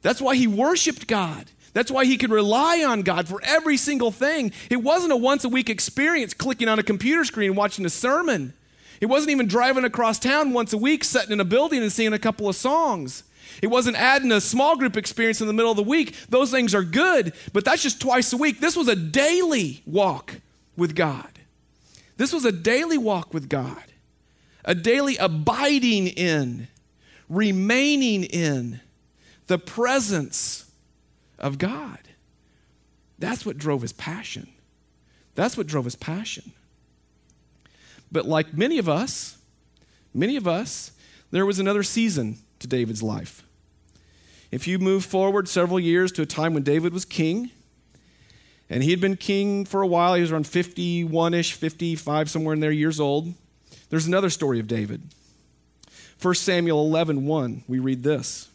That's 0.00 0.20
why 0.20 0.36
he 0.36 0.46
worshiped 0.46 1.08
God. 1.08 1.50
That's 1.78 1.92
why 1.92 2.06
he 2.06 2.16
could 2.16 2.32
rely 2.32 2.82
on 2.82 3.02
God 3.02 3.28
for 3.28 3.40
every 3.44 3.76
single 3.76 4.10
thing. 4.10 4.50
It 4.68 4.82
wasn't 4.82 5.12
a 5.12 5.16
once 5.16 5.44
a 5.44 5.48
week 5.48 5.70
experience 5.70 6.34
clicking 6.34 6.66
on 6.66 6.80
a 6.80 6.82
computer 6.82 7.24
screen 7.24 7.54
watching 7.54 7.86
a 7.86 7.88
sermon. 7.88 8.52
It 9.00 9.06
wasn't 9.06 9.30
even 9.30 9.46
driving 9.46 9.84
across 9.84 10.18
town 10.18 10.52
once 10.52 10.72
a 10.72 10.76
week, 10.76 11.04
sitting 11.04 11.30
in 11.30 11.38
a 11.38 11.44
building 11.44 11.80
and 11.80 11.92
singing 11.92 12.14
a 12.14 12.18
couple 12.18 12.48
of 12.48 12.56
songs. 12.56 13.22
It 13.62 13.68
wasn't 13.68 13.96
adding 13.96 14.32
a 14.32 14.40
small 14.40 14.76
group 14.76 14.96
experience 14.96 15.40
in 15.40 15.46
the 15.46 15.52
middle 15.52 15.70
of 15.70 15.76
the 15.76 15.84
week. 15.84 16.16
Those 16.28 16.50
things 16.50 16.74
are 16.74 16.82
good, 16.82 17.32
but 17.52 17.64
that's 17.64 17.84
just 17.84 18.00
twice 18.00 18.32
a 18.32 18.36
week. 18.36 18.58
This 18.58 18.76
was 18.76 18.88
a 18.88 18.96
daily 18.96 19.84
walk 19.86 20.40
with 20.76 20.96
God. 20.96 21.30
This 22.16 22.32
was 22.32 22.44
a 22.44 22.50
daily 22.50 22.98
walk 22.98 23.32
with 23.32 23.48
God, 23.48 23.84
a 24.64 24.74
daily 24.74 25.16
abiding 25.16 26.08
in, 26.08 26.66
remaining 27.28 28.24
in 28.24 28.80
the 29.46 29.60
presence 29.60 30.67
of 31.38 31.58
God. 31.58 31.98
That's 33.18 33.44
what 33.44 33.58
drove 33.58 33.82
his 33.82 33.92
passion. 33.92 34.48
That's 35.34 35.56
what 35.56 35.66
drove 35.66 35.84
his 35.84 35.96
passion. 35.96 36.52
But 38.10 38.26
like 38.26 38.54
many 38.54 38.78
of 38.78 38.88
us, 38.88 39.38
many 40.14 40.36
of 40.36 40.48
us, 40.48 40.92
there 41.30 41.46
was 41.46 41.58
another 41.58 41.82
season 41.82 42.38
to 42.60 42.66
David's 42.66 43.02
life. 43.02 43.42
If 44.50 44.66
you 44.66 44.78
move 44.78 45.04
forward 45.04 45.48
several 45.48 45.78
years 45.78 46.10
to 46.12 46.22
a 46.22 46.26
time 46.26 46.54
when 46.54 46.62
David 46.62 46.92
was 46.92 47.04
king, 47.04 47.50
and 48.70 48.82
he 48.82 48.90
had 48.90 49.00
been 49.00 49.16
king 49.16 49.64
for 49.64 49.82
a 49.82 49.86
while, 49.86 50.14
he 50.14 50.20
was 50.20 50.32
around 50.32 50.46
51 50.46 51.34
ish, 51.34 51.52
55, 51.52 52.30
somewhere 52.30 52.54
in 52.54 52.60
there, 52.60 52.70
years 52.70 53.00
old. 53.00 53.32
There's 53.90 54.06
another 54.06 54.30
story 54.30 54.60
of 54.60 54.66
David. 54.66 55.02
1 56.20 56.34
Samuel 56.34 56.80
11 56.86 57.26
1, 57.26 57.62
we 57.68 57.78
read 57.78 58.02
this. 58.02 58.48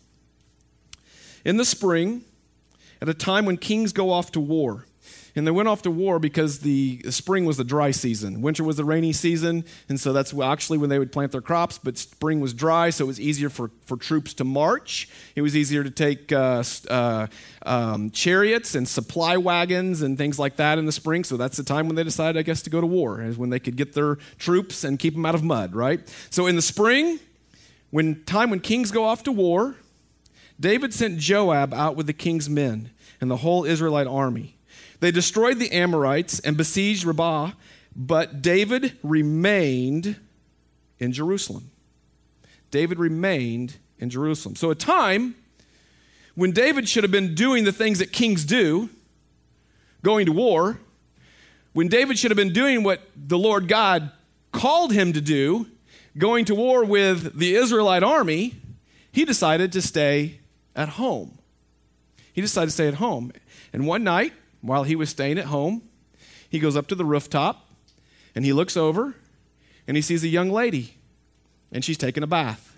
In 1.45 1.57
the 1.57 1.65
spring, 1.65 2.23
at 3.03 3.09
a 3.09 3.13
time 3.13 3.45
when 3.45 3.57
kings 3.57 3.91
go 3.91 4.11
off 4.11 4.31
to 4.31 4.39
war. 4.39 4.85
And 5.35 5.45
they 5.45 5.51
went 5.51 5.67
off 5.67 5.81
to 5.81 5.91
war 5.91 6.19
because 6.19 6.59
the 6.59 7.01
spring 7.09 7.43
was 7.43 7.57
the 7.57 7.65
dry 7.65 7.91
season. 7.91 8.41
Winter 8.41 8.63
was 8.63 8.77
the 8.77 8.85
rainy 8.85 9.11
season, 9.11 9.65
and 9.89 9.99
so 9.99 10.13
that's 10.13 10.33
actually 10.39 10.77
when 10.77 10.89
they 10.89 10.99
would 10.99 11.11
plant 11.11 11.33
their 11.33 11.41
crops. 11.41 11.77
But 11.77 11.97
spring 11.97 12.39
was 12.39 12.53
dry, 12.53 12.91
so 12.91 13.03
it 13.03 13.07
was 13.07 13.19
easier 13.19 13.49
for, 13.49 13.71
for 13.85 13.97
troops 13.97 14.33
to 14.35 14.45
march. 14.45 15.09
It 15.35 15.41
was 15.41 15.53
easier 15.53 15.83
to 15.83 15.91
take 15.91 16.31
uh, 16.31 16.63
uh, 16.89 17.27
um, 17.65 18.09
chariots 18.11 18.73
and 18.73 18.87
supply 18.87 19.35
wagons 19.35 20.01
and 20.01 20.17
things 20.17 20.39
like 20.39 20.55
that 20.55 20.77
in 20.77 20.85
the 20.85 20.93
spring. 20.93 21.25
So 21.25 21.35
that's 21.35 21.57
the 21.57 21.63
time 21.63 21.87
when 21.87 21.97
they 21.97 22.05
decided, 22.05 22.39
I 22.39 22.43
guess, 22.43 22.61
to 22.61 22.69
go 22.69 22.79
to 22.79 22.87
war, 22.87 23.21
is 23.21 23.37
when 23.37 23.49
they 23.49 23.59
could 23.59 23.75
get 23.75 23.91
their 23.91 24.15
troops 24.37 24.85
and 24.85 24.97
keep 24.97 25.15
them 25.15 25.25
out 25.25 25.35
of 25.35 25.43
mud, 25.43 25.75
right? 25.75 25.99
So 26.29 26.47
in 26.47 26.55
the 26.55 26.61
spring, 26.61 27.19
when 27.89 28.23
time 28.23 28.49
when 28.49 28.61
kings 28.61 28.91
go 28.91 29.03
off 29.03 29.23
to 29.23 29.33
war, 29.33 29.75
David 30.59 30.93
sent 30.93 31.17
Joab 31.17 31.73
out 31.73 31.97
with 31.97 32.07
the 32.07 32.13
king's 32.13 32.49
men 32.49 32.91
and 33.21 33.29
the 33.29 33.37
whole 33.37 33.65
Israelite 33.65 34.07
army. 34.07 34.57
They 34.99 35.11
destroyed 35.11 35.59
the 35.59 35.71
Amorites 35.71 36.39
and 36.39 36.55
besieged 36.55 37.05
Rabbah, 37.05 37.51
but 37.95 38.41
David 38.41 38.97
remained 39.03 40.17
in 40.99 41.11
Jerusalem. 41.11 41.71
David 42.71 42.99
remained 42.99 43.77
in 43.99 44.09
Jerusalem. 44.09 44.55
So, 44.55 44.71
a 44.71 44.75
time 44.75 45.35
when 46.35 46.51
David 46.51 46.89
should 46.89 47.03
have 47.03 47.11
been 47.11 47.35
doing 47.35 47.63
the 47.63 47.71
things 47.71 47.99
that 47.99 48.11
kings 48.11 48.45
do, 48.45 48.89
going 50.01 50.25
to 50.25 50.31
war, 50.31 50.79
when 51.73 51.87
David 51.87 52.17
should 52.17 52.31
have 52.31 52.37
been 52.37 52.53
doing 52.53 52.83
what 52.83 53.01
the 53.15 53.37
Lord 53.37 53.67
God 53.67 54.11
called 54.51 54.91
him 54.91 55.13
to 55.13 55.21
do, 55.21 55.67
going 56.17 56.45
to 56.45 56.55
war 56.55 56.85
with 56.85 57.37
the 57.37 57.55
Israelite 57.55 58.03
army, 58.03 58.55
he 59.11 59.25
decided 59.25 59.71
to 59.73 59.81
stay 59.81 60.39
at 60.75 60.89
home. 60.89 61.37
He 62.33 62.41
decided 62.41 62.67
to 62.67 62.71
stay 62.71 62.87
at 62.87 62.95
home. 62.95 63.31
And 63.71 63.87
one 63.87 64.03
night, 64.03 64.33
while 64.61 64.83
he 64.83 64.95
was 64.95 65.09
staying 65.09 65.37
at 65.37 65.45
home, 65.45 65.83
he 66.49 66.59
goes 66.59 66.75
up 66.75 66.87
to 66.87 66.95
the 66.95 67.05
rooftop 67.05 67.69
and 68.35 68.43
he 68.43 68.53
looks 68.53 68.75
over 68.75 69.15
and 69.87 69.95
he 69.95 70.01
sees 70.01 70.23
a 70.23 70.27
young 70.27 70.49
lady 70.49 70.95
and 71.71 71.83
she's 71.85 71.97
taking 71.97 72.23
a 72.23 72.27
bath. 72.27 72.77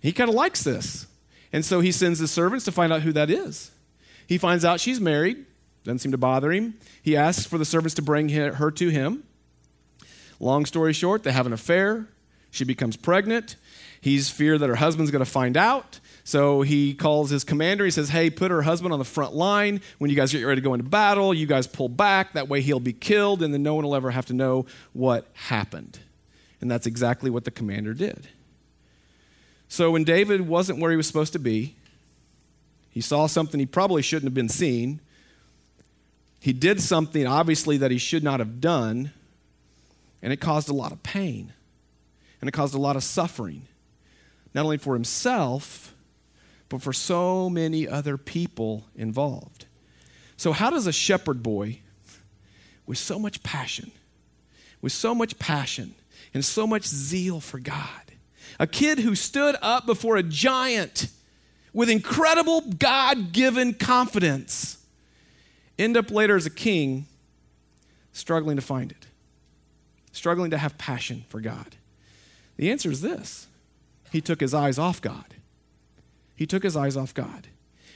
He 0.00 0.12
kind 0.12 0.28
of 0.28 0.34
likes 0.34 0.64
this. 0.64 1.06
And 1.52 1.64
so 1.64 1.80
he 1.80 1.92
sends 1.92 2.18
his 2.18 2.30
servants 2.30 2.64
to 2.64 2.72
find 2.72 2.92
out 2.92 3.02
who 3.02 3.12
that 3.12 3.30
is. 3.30 3.70
He 4.26 4.38
finds 4.38 4.64
out 4.64 4.80
she's 4.80 5.00
married, 5.00 5.44
doesn't 5.84 5.98
seem 5.98 6.12
to 6.12 6.18
bother 6.18 6.50
him. 6.50 6.74
He 7.02 7.16
asks 7.16 7.44
for 7.44 7.58
the 7.58 7.64
servants 7.64 7.94
to 7.94 8.02
bring 8.02 8.30
her 8.30 8.70
to 8.70 8.88
him. 8.88 9.24
Long 10.40 10.64
story 10.66 10.92
short, 10.92 11.22
they 11.22 11.32
have 11.32 11.46
an 11.46 11.52
affair. 11.52 12.08
She 12.50 12.64
becomes 12.64 12.96
pregnant. 12.96 13.56
He's 14.00 14.28
feared 14.30 14.60
that 14.60 14.68
her 14.68 14.76
husband's 14.76 15.10
going 15.10 15.24
to 15.24 15.30
find 15.30 15.56
out. 15.56 16.00
So 16.24 16.62
he 16.62 16.94
calls 16.94 17.30
his 17.30 17.42
commander. 17.44 17.84
He 17.84 17.90
says, 17.90 18.08
Hey, 18.08 18.30
put 18.30 18.50
her 18.50 18.62
husband 18.62 18.92
on 18.92 18.98
the 18.98 19.04
front 19.04 19.34
line. 19.34 19.80
When 19.98 20.10
you 20.10 20.16
guys 20.16 20.32
get 20.32 20.44
ready 20.44 20.60
to 20.60 20.64
go 20.64 20.74
into 20.74 20.88
battle, 20.88 21.34
you 21.34 21.46
guys 21.46 21.66
pull 21.66 21.88
back. 21.88 22.34
That 22.34 22.48
way 22.48 22.60
he'll 22.60 22.80
be 22.80 22.92
killed, 22.92 23.42
and 23.42 23.52
then 23.52 23.62
no 23.62 23.74
one 23.74 23.84
will 23.84 23.96
ever 23.96 24.10
have 24.10 24.26
to 24.26 24.32
know 24.32 24.66
what 24.92 25.26
happened. 25.34 25.98
And 26.60 26.70
that's 26.70 26.86
exactly 26.86 27.28
what 27.28 27.44
the 27.44 27.50
commander 27.50 27.92
did. 27.92 28.28
So 29.68 29.90
when 29.90 30.04
David 30.04 30.42
wasn't 30.42 30.78
where 30.80 30.90
he 30.90 30.96
was 30.96 31.06
supposed 31.06 31.32
to 31.32 31.38
be, 31.38 31.74
he 32.90 33.00
saw 33.00 33.26
something 33.26 33.58
he 33.58 33.66
probably 33.66 34.02
shouldn't 34.02 34.26
have 34.26 34.34
been 34.34 34.50
seen. 34.50 35.00
He 36.38 36.52
did 36.52 36.80
something, 36.80 37.26
obviously, 37.26 37.78
that 37.78 37.90
he 37.90 37.98
should 37.98 38.22
not 38.22 38.38
have 38.38 38.60
done, 38.60 39.12
and 40.20 40.32
it 40.32 40.38
caused 40.38 40.68
a 40.68 40.74
lot 40.74 40.92
of 40.92 41.02
pain, 41.02 41.52
and 42.40 42.48
it 42.48 42.52
caused 42.52 42.74
a 42.74 42.78
lot 42.78 42.96
of 42.96 43.02
suffering, 43.02 43.66
not 44.54 44.64
only 44.64 44.76
for 44.76 44.92
himself, 44.94 45.94
but 46.72 46.80
for 46.80 46.94
so 46.94 47.50
many 47.50 47.86
other 47.86 48.16
people 48.16 48.86
involved. 48.96 49.66
So, 50.38 50.52
how 50.52 50.70
does 50.70 50.86
a 50.86 50.92
shepherd 50.92 51.42
boy 51.42 51.80
with 52.86 52.96
so 52.96 53.18
much 53.18 53.42
passion, 53.42 53.92
with 54.80 54.92
so 54.92 55.14
much 55.14 55.38
passion, 55.38 55.94
and 56.32 56.42
so 56.42 56.66
much 56.66 56.86
zeal 56.86 57.40
for 57.40 57.58
God, 57.58 58.14
a 58.58 58.66
kid 58.66 59.00
who 59.00 59.14
stood 59.14 59.54
up 59.60 59.84
before 59.84 60.16
a 60.16 60.22
giant 60.22 61.08
with 61.74 61.90
incredible 61.90 62.62
God 62.62 63.34
given 63.34 63.74
confidence, 63.74 64.82
end 65.78 65.98
up 65.98 66.10
later 66.10 66.36
as 66.36 66.46
a 66.46 66.50
king 66.50 67.04
struggling 68.12 68.56
to 68.56 68.62
find 68.62 68.90
it, 68.90 69.08
struggling 70.10 70.50
to 70.52 70.58
have 70.58 70.78
passion 70.78 71.26
for 71.28 71.42
God? 71.42 71.76
The 72.56 72.70
answer 72.70 72.90
is 72.90 73.02
this 73.02 73.46
he 74.10 74.22
took 74.22 74.40
his 74.40 74.54
eyes 74.54 74.78
off 74.78 75.02
God. 75.02 75.34
He 76.42 76.46
took 76.46 76.64
his 76.64 76.76
eyes 76.76 76.96
off 76.96 77.14
God. 77.14 77.46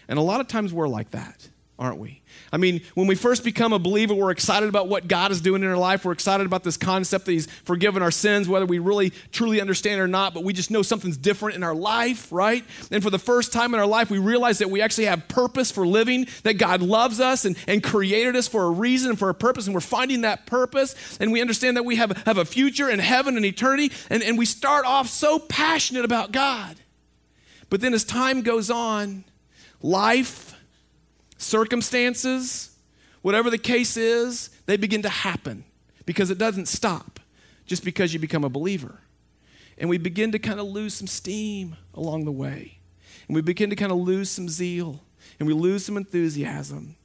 And 0.06 0.20
a 0.20 0.22
lot 0.22 0.40
of 0.40 0.46
times 0.46 0.72
we're 0.72 0.86
like 0.86 1.10
that 1.10 1.48
aren't 1.78 1.98
we? 1.98 2.22
I 2.52 2.56
mean, 2.56 2.80
when 2.94 3.06
we 3.06 3.14
first 3.14 3.44
become 3.44 3.72
a 3.72 3.78
believer, 3.78 4.14
we're 4.14 4.30
excited 4.30 4.68
about 4.68 4.88
what 4.88 5.08
God 5.08 5.30
is 5.30 5.42
doing 5.42 5.62
in 5.62 5.68
our 5.68 5.76
life. 5.76 6.04
We're 6.04 6.12
excited 6.12 6.47
about 6.47 6.64
this 6.64 6.76
concept 6.76 7.26
that 7.26 7.32
He's 7.32 7.47
forgiven 7.64 8.02
our 8.02 8.10
sins, 8.10 8.49
whether 8.49 8.64
we 8.64 8.78
really 8.78 9.10
truly 9.30 9.60
understand 9.60 10.00
it 10.00 10.02
or 10.02 10.08
not, 10.08 10.32
but 10.32 10.42
we 10.42 10.52
just 10.52 10.71
know 10.71 10.82
something's 10.82 11.18
different 11.18 11.54
in 11.54 11.62
our 11.62 11.75
life, 11.75 12.32
right? 12.32 12.64
And 12.90 13.02
for 13.02 13.10
the 13.10 13.18
first 13.18 13.52
time 13.52 13.75
in 13.75 13.80
our 13.80 13.86
life, 13.86 14.10
we 14.10 14.18
realize 14.18 14.58
that 14.58 14.71
we 14.71 14.80
actually 14.80 15.04
have 15.04 15.28
purpose 15.28 15.71
for 15.71 15.86
living, 15.86 16.26
that 16.44 16.54
God 16.54 16.80
loves 16.80 17.21
us 17.21 17.44
and, 17.44 17.56
and 17.68 17.82
created 17.82 18.36
us 18.36 18.49
for 18.49 18.64
a 18.64 18.71
reason 18.71 19.10
and 19.10 19.18
for 19.18 19.28
a 19.28 19.34
purpose, 19.34 19.66
and 19.66 19.75
we're 19.75 19.80
finding 19.80 20.23
that 20.23 20.47
purpose, 20.47 20.94
and 21.21 21.30
we 21.30 21.42
understand 21.42 21.76
that 21.76 21.84
we 21.84 21.97
have, 21.97 22.16
have 22.25 22.38
a 22.38 22.47
future 22.47 22.88
in 22.88 23.00
heaven 23.00 23.36
and 23.36 23.44
eternity, 23.44 23.92
and, 24.08 24.23
and 24.23 24.38
we 24.38 24.47
start 24.47 24.86
off 24.86 25.08
so 25.08 25.38
passionate 25.38 26.06
about 26.06 26.32
God. 26.32 26.76
But 27.68 27.80
then 27.80 27.94
as 27.94 28.04
time 28.04 28.42
goes 28.42 28.70
on, 28.70 29.24
life, 29.82 30.54
circumstances, 31.36 32.76
whatever 33.22 33.50
the 33.50 33.58
case 33.58 33.96
is, 33.96 34.50
they 34.66 34.76
begin 34.76 35.02
to 35.02 35.08
happen 35.08 35.64
because 36.04 36.30
it 36.30 36.38
doesn't 36.38 36.66
stop 36.66 37.20
just 37.66 37.84
because 37.84 38.14
you 38.14 38.20
become 38.20 38.44
a 38.44 38.48
believer. 38.48 39.00
And 39.78 39.90
we 39.90 39.98
begin 39.98 40.32
to 40.32 40.38
kind 40.38 40.60
of 40.60 40.66
lose 40.66 40.94
some 40.94 41.06
steam 41.06 41.76
along 41.92 42.24
the 42.24 42.32
way. 42.32 42.78
And 43.28 43.34
we 43.34 43.42
begin 43.42 43.70
to 43.70 43.76
kind 43.76 43.92
of 43.92 43.98
lose 43.98 44.30
some 44.30 44.48
zeal. 44.48 45.02
And 45.38 45.46
we 45.46 45.52
lose 45.52 45.84
some 45.84 45.96
enthusiasm. 45.96 46.96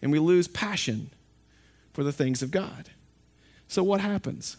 And 0.00 0.12
we 0.12 0.18
lose 0.18 0.48
passion 0.48 1.10
for 1.92 2.02
the 2.02 2.12
things 2.12 2.42
of 2.42 2.50
God. 2.50 2.90
So, 3.68 3.82
what 3.82 4.00
happens? 4.00 4.56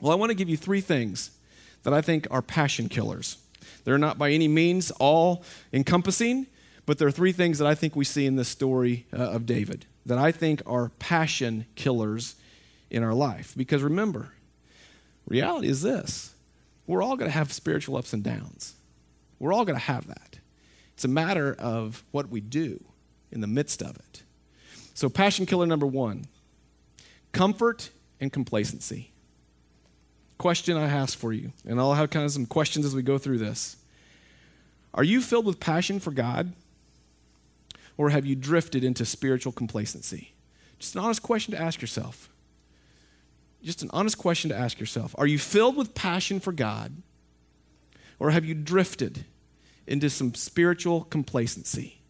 Well, 0.00 0.12
I 0.12 0.14
want 0.14 0.30
to 0.30 0.34
give 0.34 0.48
you 0.48 0.56
three 0.56 0.80
things 0.80 1.32
that 1.82 1.92
I 1.92 2.00
think 2.00 2.26
are 2.30 2.42
passion 2.42 2.88
killers. 2.88 3.38
They're 3.84 3.98
not 3.98 4.18
by 4.18 4.30
any 4.30 4.48
means 4.48 4.90
all 4.92 5.42
encompassing, 5.72 6.46
but 6.86 6.98
there 6.98 7.08
are 7.08 7.12
three 7.12 7.32
things 7.32 7.58
that 7.58 7.66
I 7.66 7.74
think 7.74 7.94
we 7.94 8.04
see 8.04 8.26
in 8.26 8.36
this 8.36 8.48
story 8.48 9.06
uh, 9.12 9.16
of 9.16 9.46
David 9.46 9.86
that 10.06 10.18
I 10.18 10.32
think 10.32 10.62
are 10.66 10.90
passion 10.98 11.66
killers 11.74 12.36
in 12.90 13.02
our 13.02 13.14
life. 13.14 13.54
Because 13.56 13.82
remember, 13.82 14.32
reality 15.26 15.68
is 15.68 15.82
this 15.82 16.34
we're 16.86 17.02
all 17.02 17.16
going 17.16 17.30
to 17.30 17.36
have 17.36 17.52
spiritual 17.52 17.96
ups 17.96 18.12
and 18.12 18.24
downs. 18.24 18.74
We're 19.38 19.52
all 19.52 19.64
going 19.64 19.78
to 19.78 19.84
have 19.84 20.08
that. 20.08 20.38
It's 20.94 21.04
a 21.04 21.08
matter 21.08 21.54
of 21.58 22.02
what 22.10 22.28
we 22.28 22.40
do 22.40 22.84
in 23.30 23.40
the 23.40 23.46
midst 23.46 23.80
of 23.80 23.96
it. 23.96 24.22
So, 24.92 25.08
passion 25.08 25.46
killer 25.46 25.66
number 25.66 25.86
one 25.86 26.26
comfort 27.32 27.90
and 28.20 28.32
complacency. 28.32 29.09
Question 30.40 30.76
I 30.76 30.88
ask 30.88 31.16
for 31.16 31.32
you, 31.32 31.52
and 31.64 31.78
I'll 31.78 31.94
have 31.94 32.10
kind 32.10 32.24
of 32.24 32.32
some 32.32 32.46
questions 32.46 32.84
as 32.84 32.94
we 32.94 33.02
go 33.02 33.18
through 33.18 33.38
this. 33.38 33.76
Are 34.92 35.04
you 35.04 35.20
filled 35.20 35.46
with 35.46 35.60
passion 35.60 36.00
for 36.00 36.10
God? 36.10 36.54
or 38.00 38.08
have 38.08 38.24
you 38.24 38.34
drifted 38.34 38.82
into 38.82 39.04
spiritual 39.04 39.52
complacency? 39.52 40.32
Just 40.78 40.94
an 40.94 41.02
honest 41.02 41.22
question 41.22 41.52
to 41.52 41.60
ask 41.60 41.82
yourself. 41.82 42.30
Just 43.62 43.82
an 43.82 43.90
honest 43.92 44.16
question 44.16 44.48
to 44.48 44.56
ask 44.56 44.80
yourself. 44.80 45.14
Are 45.18 45.26
you 45.26 45.38
filled 45.38 45.76
with 45.76 45.94
passion 45.94 46.40
for 46.40 46.50
God, 46.50 47.02
or 48.18 48.30
have 48.30 48.46
you 48.46 48.54
drifted 48.54 49.26
into 49.86 50.08
some 50.08 50.32
spiritual 50.32 51.02
complacency? 51.02 52.00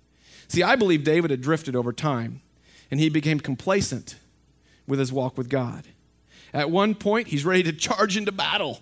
See, 0.46 0.62
I 0.62 0.76
believe 0.76 1.02
David 1.02 1.32
had 1.32 1.40
drifted 1.40 1.74
over 1.74 1.92
time, 1.92 2.40
and 2.88 3.00
he 3.00 3.08
became 3.08 3.40
complacent 3.40 4.14
with 4.86 5.00
his 5.00 5.12
walk 5.12 5.36
with 5.36 5.48
God. 5.48 5.88
At 6.52 6.70
one 6.70 6.94
point, 6.94 7.28
he's 7.28 7.44
ready 7.44 7.62
to 7.64 7.72
charge 7.72 8.16
into 8.16 8.32
battle. 8.32 8.80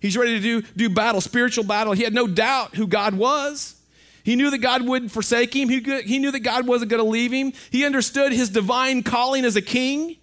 He's 0.00 0.16
ready 0.16 0.32
to 0.32 0.40
do, 0.40 0.62
do 0.76 0.88
battle, 0.88 1.20
spiritual 1.20 1.64
battle. 1.64 1.92
He 1.92 2.02
had 2.02 2.12
no 2.12 2.26
doubt 2.26 2.74
who 2.74 2.86
God 2.86 3.14
was. 3.14 3.76
He 4.24 4.36
knew 4.36 4.50
that 4.50 4.58
God 4.58 4.86
wouldn't 4.86 5.10
forsake 5.10 5.54
him. 5.54 5.68
He, 5.68 5.80
he 6.02 6.18
knew 6.18 6.30
that 6.30 6.40
God 6.40 6.66
wasn't 6.66 6.90
going 6.90 7.02
to 7.02 7.08
leave 7.08 7.32
him. 7.32 7.52
He 7.70 7.84
understood 7.84 8.32
his 8.32 8.50
divine 8.50 9.02
calling 9.02 9.44
as 9.44 9.56
a 9.56 9.62
king. 9.62 10.16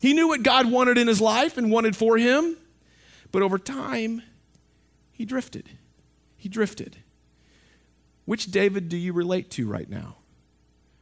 He 0.00 0.12
knew 0.12 0.28
what 0.28 0.42
God 0.42 0.70
wanted 0.70 0.98
in 0.98 1.08
his 1.08 1.20
life 1.20 1.56
and 1.56 1.70
wanted 1.70 1.96
for 1.96 2.18
him. 2.18 2.56
But 3.32 3.42
over 3.42 3.58
time, 3.58 4.22
he 5.12 5.24
drifted. 5.24 5.68
He 6.36 6.48
drifted. 6.48 6.96
Which 8.26 8.50
David 8.50 8.88
do 8.88 8.96
you 8.96 9.12
relate 9.12 9.50
to 9.52 9.66
right 9.66 9.88
now? 9.88 10.16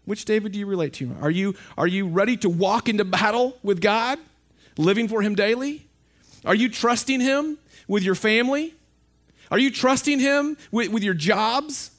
Which 0.04 0.24
David 0.24 0.52
do 0.52 0.58
you 0.58 0.66
relate 0.66 0.92
to? 0.94 1.14
Are 1.20 1.30
you, 1.30 1.54
are 1.76 1.86
you 1.86 2.06
ready 2.06 2.36
to 2.38 2.48
walk 2.48 2.88
into 2.88 3.04
battle 3.04 3.58
with 3.62 3.80
God, 3.80 4.18
living 4.76 5.08
for 5.08 5.22
him 5.22 5.34
daily? 5.34 5.86
Are 6.44 6.54
you 6.54 6.68
trusting 6.68 7.20
him 7.20 7.58
with 7.88 8.02
your 8.02 8.14
family? 8.14 8.74
Are 9.50 9.58
you 9.58 9.70
trusting 9.70 10.20
him 10.20 10.56
with, 10.70 10.90
with 10.90 11.02
your 11.02 11.14
jobs? 11.14 11.90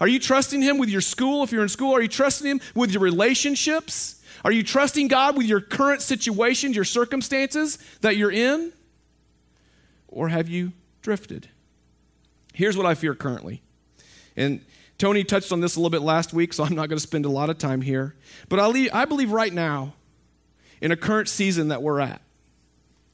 Are 0.00 0.08
you 0.08 0.18
trusting 0.18 0.62
Him 0.62 0.78
with 0.78 0.88
your 0.88 1.00
school 1.00 1.42
if 1.42 1.52
you're 1.52 1.62
in 1.62 1.68
school? 1.68 1.94
Are 1.94 2.02
you 2.02 2.08
trusting 2.08 2.46
Him 2.46 2.60
with 2.74 2.90
your 2.90 3.02
relationships? 3.02 4.22
Are 4.44 4.52
you 4.52 4.62
trusting 4.62 5.08
God 5.08 5.36
with 5.36 5.46
your 5.46 5.60
current 5.60 6.02
situations, 6.02 6.76
your 6.76 6.84
circumstances 6.84 7.78
that 8.00 8.16
you're 8.16 8.30
in? 8.30 8.72
Or 10.08 10.28
have 10.28 10.48
you 10.48 10.72
drifted? 11.00 11.48
Here's 12.52 12.76
what 12.76 12.86
I 12.86 12.94
fear 12.94 13.14
currently. 13.14 13.62
And 14.36 14.60
Tony 14.98 15.24
touched 15.24 15.52
on 15.52 15.60
this 15.60 15.76
a 15.76 15.78
little 15.78 15.90
bit 15.90 16.02
last 16.02 16.32
week, 16.32 16.52
so 16.52 16.64
I'm 16.64 16.74
not 16.74 16.88
going 16.88 16.98
to 16.98 17.06
spend 17.06 17.24
a 17.24 17.30
lot 17.30 17.50
of 17.50 17.58
time 17.58 17.80
here. 17.80 18.14
But 18.48 18.60
I 18.60 19.04
believe 19.06 19.32
right 19.32 19.52
now, 19.52 19.94
in 20.80 20.92
a 20.92 20.96
current 20.96 21.28
season 21.28 21.68
that 21.68 21.82
we're 21.82 22.00
at 22.00 22.20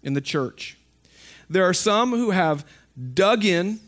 in 0.02 0.14
the 0.14 0.20
church, 0.20 0.76
there 1.48 1.64
are 1.64 1.74
some 1.74 2.10
who 2.10 2.30
have 2.30 2.64
dug 3.14 3.44
in 3.44 3.80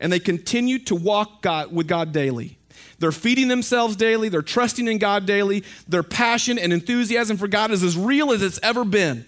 and 0.00 0.12
they 0.12 0.18
continue 0.18 0.78
to 0.80 0.94
walk 0.94 1.42
God, 1.42 1.72
with 1.72 1.86
God 1.86 2.12
daily. 2.12 2.58
They're 2.98 3.12
feeding 3.12 3.48
themselves 3.48 3.96
daily. 3.96 4.28
They're 4.28 4.42
trusting 4.42 4.88
in 4.88 4.98
God 4.98 5.26
daily. 5.26 5.64
Their 5.88 6.02
passion 6.02 6.58
and 6.58 6.72
enthusiasm 6.72 7.36
for 7.36 7.48
God 7.48 7.70
is 7.70 7.82
as 7.82 7.96
real 7.96 8.32
as 8.32 8.42
it's 8.42 8.58
ever 8.62 8.84
been. 8.84 9.26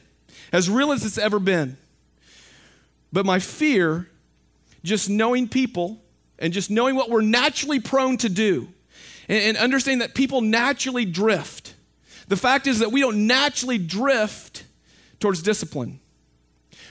As 0.53 0.71
real 0.71 0.93
as 0.93 1.05
it's 1.05 1.19
ever 1.19 1.38
been. 1.38 1.77
But 3.12 3.27
my 3.27 3.38
fear, 3.38 4.09
just 4.83 5.11
knowing 5.11 5.49
people 5.49 6.03
and 6.38 6.53
just 6.53 6.71
knowing 6.71 6.95
what 6.95 7.11
we're 7.11 7.21
naturally 7.21 7.81
prone 7.81 8.17
to 8.19 8.29
do, 8.29 8.69
and, 9.29 9.43
and 9.43 9.57
understanding 9.57 10.01
that 10.01 10.14
people 10.14 10.41
naturally 10.41 11.05
drift. 11.05 11.75
The 12.29 12.37
fact 12.37 12.67
is 12.67 12.79
that 12.79 12.93
we 12.93 13.01
don't 13.01 13.27
naturally 13.27 13.79
drift 13.79 14.64
towards 15.21 15.43
discipline. 15.43 16.01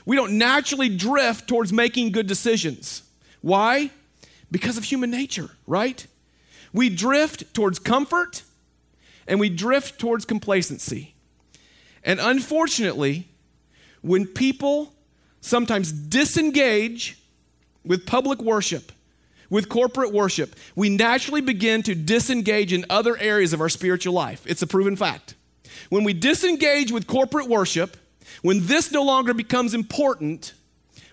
We 0.08 0.16
don't 0.16 0.38
naturally 0.38 0.88
drift 0.88 1.50
towards 1.50 1.74
making 1.74 2.14
good 2.14 2.28
decisions. 2.28 3.04
Why? 3.42 3.92
Because 4.50 4.78
of 4.78 4.86
human 4.86 5.12
nature, 5.12 5.50
right? 5.68 6.08
We 6.72 6.90
drift 6.90 7.54
towards 7.54 7.78
comfort 7.78 8.44
and 9.28 9.38
we 9.38 9.50
drift 9.50 10.00
towards 10.00 10.24
complacency. 10.24 11.14
And 12.06 12.22
unfortunately, 12.22 13.28
when 14.00 14.26
people 14.26 14.94
sometimes 15.42 15.92
disengage 15.92 17.22
with 17.84 18.06
public 18.06 18.42
worship, 18.42 18.94
with 19.50 19.68
corporate 19.68 20.14
worship, 20.14 20.56
we 20.74 20.88
naturally 20.88 21.42
begin 21.42 21.84
to 21.84 21.94
disengage 21.94 22.72
in 22.72 22.86
other 22.90 23.18
areas 23.18 23.52
of 23.52 23.60
our 23.60 23.68
spiritual 23.68 24.14
life. 24.14 24.42
It's 24.46 24.62
a 24.62 24.68
proven 24.68 24.96
fact. 24.96 25.36
When 25.90 26.06
we 26.06 26.14
disengage 26.14 26.94
with 26.94 27.08
corporate 27.08 27.50
worship, 27.50 27.98
when 28.42 28.68
this 28.68 28.92
no 28.92 29.04
longer 29.04 29.34
becomes 29.34 29.74
important, 29.74 30.54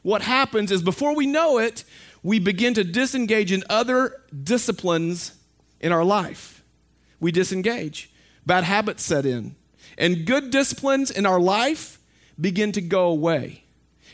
what 0.03 0.23
happens 0.23 0.71
is 0.71 0.83
before 0.83 1.15
we 1.15 1.27
know 1.27 1.59
it, 1.59 1.85
we 2.23 2.39
begin 2.39 2.75
to 2.75 2.85
disengage 2.85 3.53
in 3.53 3.65
other 3.69 4.23
disciplines 4.43 5.33
in 5.81 5.93
our 5.93 6.05
life. 6.05 6.63
We 7.21 7.33
disengage. 7.33 8.11
Bad 8.47 8.65
habits 8.65 9.03
set 9.03 9.27
in. 9.27 9.57
And 9.97 10.27
good 10.27 10.51
disciplines 10.51 11.11
in 11.11 11.27
our 11.27 11.41
life 11.41 11.99
begin 12.41 12.73
to 12.73 12.81
go 12.81 13.07
away. 13.07 13.65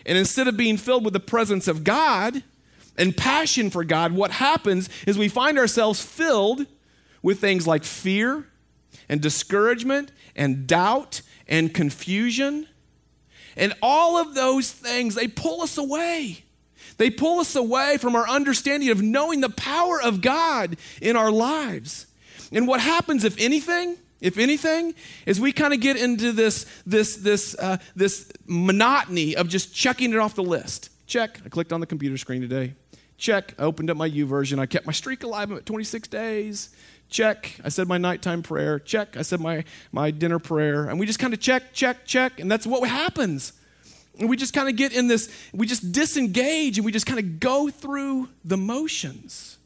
And 0.07 0.19
instead 0.19 0.49
of 0.49 0.57
being 0.57 0.77
filled 0.77 1.05
with 1.05 1.13
the 1.13 1.21
presence 1.21 1.69
of 1.69 1.85
God 1.85 2.43
and 2.97 3.17
passion 3.17 3.71
for 3.71 3.85
God, 3.85 4.13
what 4.13 4.33
happens 4.33 4.89
is 5.07 5.17
we 5.17 5.29
find 5.29 5.59
ourselves 5.59 6.03
filled 6.03 6.67
with 7.23 7.41
things 7.41 7.67
like 7.67 7.85
fear 7.85 8.47
and 9.09 9.21
discouragement 9.21 10.13
and 10.35 10.67
doubt 10.67 11.23
and 11.47 11.75
confusion. 11.75 12.67
And 13.57 13.75
all 13.83 14.17
of 14.17 14.35
those 14.35 14.71
things, 14.71 15.15
they 15.15 15.29
pull 15.29 15.63
us 15.63 15.79
away. 15.79 16.45
They 16.97 17.11
pull 17.11 17.41
us 17.41 17.57
away 17.57 17.97
from 17.97 18.15
our 18.15 18.29
understanding 18.29 18.91
of 18.91 19.03
knowing 19.03 19.41
the 19.41 19.51
power 19.51 20.01
of 20.03 20.21
God 20.21 20.77
in 21.01 21.17
our 21.17 21.31
lives. 21.31 22.07
And 22.53 22.67
what 22.67 22.81
happens, 22.81 23.25
if 23.25 23.41
anything, 23.41 23.97
if 24.21 24.37
anything, 24.37 24.95
is 25.25 25.41
we 25.41 25.53
kind 25.53 25.73
of 25.73 25.81
get 25.81 25.97
into 25.97 26.33
this, 26.33 26.67
this, 26.85 27.17
this, 27.17 27.57
uh, 27.59 27.79
this 27.97 28.31
monotony 28.47 29.35
of 29.37 29.49
just 29.49 29.75
checking 29.75 30.13
it 30.13 30.19
off 30.19 30.35
the 30.35 30.43
list. 30.43 30.91
Check. 31.07 31.41
I 31.45 31.49
clicked 31.49 31.73
on 31.73 31.81
the 31.81 31.87
computer 31.87 32.19
screen 32.19 32.43
today. 32.43 32.75
Check. 33.21 33.55
I 33.59 33.65
opened 33.65 33.91
up 33.91 33.99
my 33.99 34.09
YouVersion. 34.09 34.59
I 34.59 34.65
kept 34.65 34.87
my 34.87 34.93
streak 34.93 35.23
alive. 35.23 35.53
At 35.53 35.67
26 35.67 36.09
days. 36.09 36.71
Check. 37.11 37.55
I 37.63 37.69
said 37.69 37.87
my 37.87 37.99
nighttime 37.99 38.43
prayer. 38.43 38.79
Check. 38.79 39.17
I 39.17 39.23
said 39.23 39.41
my, 39.41 39.65
my 39.93 40.11
dinner 40.11 40.39
prayer. 40.39 40.87
And 40.87 40.99
we 40.99 41.05
just 41.05 41.19
kind 41.19 41.35
of 41.35 41.39
check, 41.39 41.75
check, 41.75 42.07
check. 42.07 42.41
And 42.41 42.51
that's 42.51 42.67
what 42.67 42.89
happens. 42.89 43.53
And 44.19 44.29
we 44.29 44.39
just 44.39 44.55
kind 44.55 44.71
of 44.71 44.77
get 44.77 44.95
in 44.95 45.07
this, 45.07 45.31
we 45.53 45.67
just 45.67 45.93
disengage 45.93 46.79
and 46.79 46.85
we 46.85 46.93
just 46.93 47.07
kind 47.07 47.19
of 47.19 47.39
go 47.41 47.69
through 47.69 48.31
the 48.43 48.57
motions. 48.57 49.59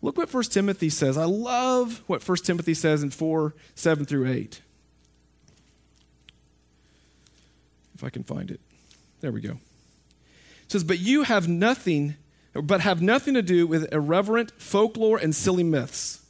Look 0.00 0.16
what 0.16 0.32
1 0.32 0.44
Timothy 0.44 0.88
says. 0.88 1.18
I 1.18 1.24
love 1.26 2.02
what 2.06 2.26
1 2.26 2.38
Timothy 2.38 2.74
says 2.74 3.02
in 3.02 3.10
4 3.10 3.54
7 3.74 4.04
through 4.06 4.30
8. 4.30 4.60
If 7.94 8.02
I 8.02 8.08
can 8.08 8.24
find 8.24 8.50
it. 8.50 8.60
There 9.20 9.30
we 9.30 9.42
go. 9.42 9.58
It 10.62 10.72
says, 10.72 10.82
But 10.82 10.98
you 10.98 11.22
have 11.24 11.46
nothing, 11.46 12.16
but 12.54 12.80
have 12.80 13.00
nothing 13.00 13.34
to 13.34 13.42
do 13.42 13.66
with 13.66 13.92
irreverent 13.92 14.52
folklore 14.60 15.18
and 15.18 15.34
silly 15.34 15.64
myths. 15.64 16.20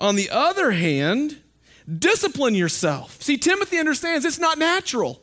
On 0.00 0.16
the 0.16 0.30
other 0.30 0.72
hand, 0.72 1.40
discipline 1.98 2.54
yourself. 2.54 3.20
See, 3.22 3.36
Timothy 3.36 3.78
understands 3.78 4.24
it's 4.24 4.38
not 4.38 4.58
natural. 4.58 5.22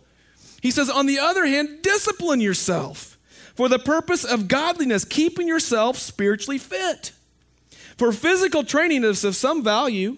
He 0.62 0.72
says, 0.72 0.90
On 0.90 1.06
the 1.06 1.20
other 1.20 1.46
hand, 1.46 1.82
discipline 1.82 2.42
yourself 2.42 3.18
for 3.56 3.70
the 3.70 3.80
purpose 3.80 4.24
of 4.24 4.48
godliness, 4.48 5.06
keeping 5.06 5.48
yourself 5.48 5.98
spiritually 5.98 6.58
fit. 6.58 7.12
For 7.98 8.12
physical 8.14 8.64
training 8.64 9.04
is 9.04 9.26
of 9.26 9.36
some 9.36 9.64
value, 9.64 10.18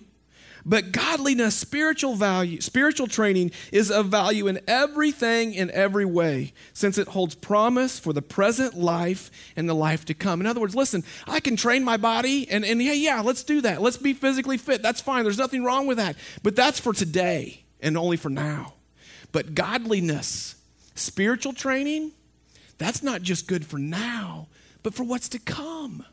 but 0.65 0.91
godliness, 0.91 1.55
spiritual 1.55 2.15
value, 2.15 2.61
spiritual 2.61 3.07
training 3.07 3.51
is 3.71 3.89
of 3.89 4.07
value 4.07 4.47
in 4.47 4.59
everything 4.67 5.53
in 5.53 5.71
every 5.71 6.05
way, 6.05 6.53
since 6.73 6.97
it 6.97 7.09
holds 7.09 7.35
promise 7.35 7.99
for 7.99 8.13
the 8.13 8.21
present 8.21 8.77
life 8.77 9.31
and 9.55 9.67
the 9.67 9.73
life 9.73 10.05
to 10.05 10.13
come. 10.13 10.39
In 10.41 10.47
other 10.47 10.61
words, 10.61 10.75
listen, 10.75 11.03
I 11.27 11.39
can 11.39 11.55
train 11.55 11.83
my 11.83 11.97
body 11.97 12.49
and, 12.49 12.63
and 12.63 12.81
yeah, 12.81 12.93
yeah, 12.93 13.21
let's 13.21 13.43
do 13.43 13.61
that. 13.61 13.81
Let's 13.81 13.97
be 13.97 14.13
physically 14.13 14.57
fit. 14.57 14.81
That's 14.81 15.01
fine. 15.01 15.23
There's 15.23 15.37
nothing 15.37 15.63
wrong 15.63 15.87
with 15.87 15.97
that. 15.97 16.15
But 16.43 16.55
that's 16.55 16.79
for 16.79 16.93
today 16.93 17.63
and 17.81 17.97
only 17.97 18.17
for 18.17 18.29
now. 18.29 18.73
But 19.31 19.55
godliness, 19.55 20.55
spiritual 20.95 21.53
training, 21.53 22.11
that's 22.77 23.01
not 23.01 23.21
just 23.21 23.47
good 23.47 23.65
for 23.65 23.77
now, 23.77 24.47
but 24.83 24.93
for 24.93 25.03
what's 25.03 25.29
to 25.29 25.39
come. 25.39 26.05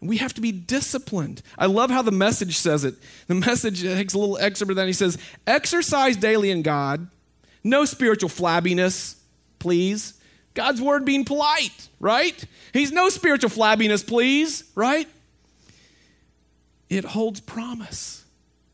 We 0.00 0.16
have 0.16 0.32
to 0.34 0.40
be 0.40 0.50
disciplined. 0.52 1.42
I 1.58 1.66
love 1.66 1.90
how 1.90 2.02
the 2.02 2.10
message 2.10 2.56
says 2.56 2.84
it. 2.84 2.94
The 3.26 3.34
message 3.34 3.82
takes 3.82 4.14
a 4.14 4.18
little 4.18 4.38
excerpt 4.38 4.70
of 4.70 4.76
that. 4.76 4.86
He 4.86 4.92
says, 4.94 5.18
Exercise 5.46 6.16
daily 6.16 6.50
in 6.50 6.62
God, 6.62 7.08
no 7.62 7.84
spiritual 7.84 8.30
flabbiness, 8.30 9.16
please. 9.58 10.14
God's 10.54 10.80
word 10.80 11.04
being 11.04 11.24
polite, 11.24 11.88
right? 12.00 12.44
He's 12.72 12.92
no 12.92 13.08
spiritual 13.08 13.50
flabbiness, 13.50 14.06
please, 14.06 14.64
right? 14.74 15.08
It 16.88 17.04
holds 17.04 17.40
promise. 17.40 18.24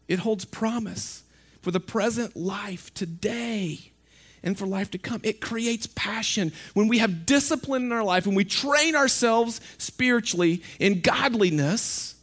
It 0.08 0.20
holds 0.20 0.44
promise 0.44 1.24
for 1.60 1.70
the 1.70 1.80
present 1.80 2.36
life 2.36 2.94
today 2.94 3.92
and 4.42 4.58
for 4.58 4.66
life 4.66 4.90
to 4.92 4.98
come. 4.98 5.20
It 5.22 5.40
creates 5.40 5.86
passion. 5.86 6.52
When 6.74 6.88
we 6.88 6.98
have 6.98 7.26
discipline 7.26 7.82
in 7.82 7.92
our 7.92 8.04
life, 8.04 8.26
when 8.26 8.36
we 8.36 8.44
train 8.44 8.94
ourselves 8.94 9.60
spiritually 9.78 10.62
in 10.78 11.00
godliness, 11.00 12.14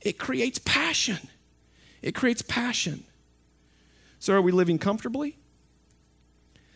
it 0.00 0.18
creates 0.18 0.58
passion. 0.58 1.18
It 2.02 2.14
creates 2.14 2.42
passion. 2.42 3.04
So, 4.20 4.34
are 4.34 4.42
we 4.42 4.52
living 4.52 4.78
comfortably? 4.78 5.36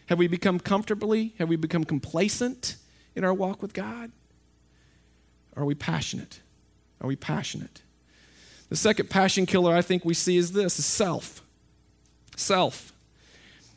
Have 0.06 0.18
we 0.18 0.28
become 0.28 0.60
comfortably? 0.60 1.34
Have 1.38 1.48
we 1.48 1.56
become 1.56 1.84
complacent 1.84 2.76
in 3.14 3.24
our 3.24 3.34
walk 3.34 3.62
with 3.62 3.72
God? 3.72 4.12
Are 5.56 5.64
we 5.64 5.74
passionate? 5.74 6.40
Are 7.00 7.06
we 7.06 7.16
passionate? 7.16 7.82
The 8.68 8.76
second 8.76 9.10
passion 9.10 9.44
killer 9.46 9.74
I 9.74 9.82
think 9.82 10.04
we 10.04 10.14
see 10.14 10.36
is 10.36 10.52
this 10.52 10.78
is 10.78 10.86
self. 10.86 11.42
Self. 12.36 12.91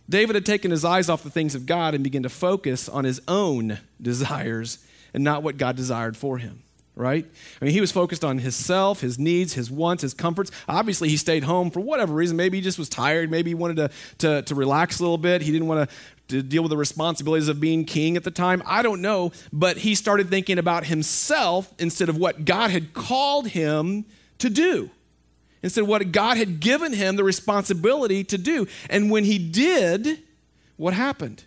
David 0.09 0.35
had 0.35 0.45
taken 0.45 0.71
his 0.71 0.85
eyes 0.85 1.09
off 1.09 1.23
the 1.23 1.29
things 1.29 1.55
of 1.55 1.65
God 1.65 1.95
and 1.95 2.03
began 2.03 2.23
to 2.23 2.29
focus 2.29 2.87
on 2.87 3.05
his 3.05 3.21
own 3.27 3.79
desires 4.01 4.79
and 5.13 5.23
not 5.23 5.43
what 5.43 5.57
God 5.57 5.75
desired 5.75 6.15
for 6.15 6.37
him, 6.37 6.61
right? 6.95 7.25
I 7.61 7.65
mean, 7.65 7.73
he 7.73 7.81
was 7.81 7.91
focused 7.91 8.23
on 8.23 8.37
his 8.37 8.55
self, 8.55 9.01
his 9.01 9.17
needs, 9.17 9.53
his 9.53 9.71
wants, 9.71 10.03
his 10.03 10.13
comforts. 10.13 10.51
Obviously, 10.67 11.09
he 11.09 11.17
stayed 11.17 11.43
home 11.43 11.71
for 11.71 11.79
whatever 11.79 12.13
reason. 12.13 12.37
Maybe 12.37 12.57
he 12.57 12.61
just 12.61 12.77
was 12.77 12.89
tired. 12.89 13.31
Maybe 13.31 13.49
he 13.49 13.55
wanted 13.55 13.77
to, 13.77 13.89
to, 14.19 14.41
to 14.43 14.55
relax 14.55 14.99
a 14.99 15.03
little 15.03 15.17
bit. 15.17 15.41
He 15.41 15.51
didn't 15.51 15.67
want 15.67 15.89
to, 15.89 15.95
to 16.27 16.43
deal 16.43 16.61
with 16.61 16.69
the 16.69 16.77
responsibilities 16.77 17.47
of 17.47 17.59
being 17.59 17.85
king 17.85 18.15
at 18.17 18.23
the 18.23 18.31
time. 18.31 18.61
I 18.65 18.83
don't 18.83 19.01
know. 19.01 19.31
But 19.51 19.77
he 19.77 19.95
started 19.95 20.29
thinking 20.29 20.59
about 20.59 20.85
himself 20.85 21.73
instead 21.79 22.09
of 22.09 22.17
what 22.17 22.45
God 22.45 22.69
had 22.69 22.93
called 22.93 23.47
him 23.47 24.05
to 24.37 24.49
do 24.49 24.91
instead 25.65 25.81
said 25.81 25.89
what 25.89 26.11
God 26.11 26.37
had 26.37 26.59
given 26.59 26.93
him 26.93 27.15
the 27.15 27.23
responsibility 27.23 28.23
to 28.25 28.37
do. 28.37 28.67
And 28.87 29.09
when 29.09 29.23
he 29.23 29.39
did, 29.39 30.21
what 30.77 30.93
happened? 30.93 31.43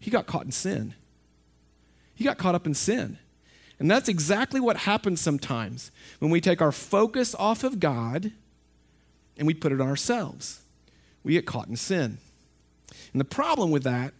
He 0.00 0.10
got 0.10 0.26
caught 0.26 0.44
in 0.44 0.50
sin. 0.50 0.94
He 2.16 2.24
got 2.24 2.38
caught 2.38 2.56
up 2.56 2.66
in 2.66 2.74
sin. 2.74 3.18
And 3.78 3.88
that's 3.88 4.08
exactly 4.08 4.58
what 4.58 4.78
happens 4.78 5.20
sometimes 5.20 5.92
when 6.18 6.32
we 6.32 6.40
take 6.40 6.60
our 6.60 6.72
focus 6.72 7.36
off 7.36 7.62
of 7.62 7.78
God 7.78 8.32
and 9.38 9.46
we 9.46 9.54
put 9.54 9.70
it 9.70 9.80
on 9.80 9.86
ourselves. 9.86 10.62
We 11.22 11.34
get 11.34 11.46
caught 11.46 11.68
in 11.68 11.76
sin. 11.76 12.18
And 13.12 13.20
the 13.20 13.24
problem 13.24 13.70
with 13.70 13.84
that 13.84 14.12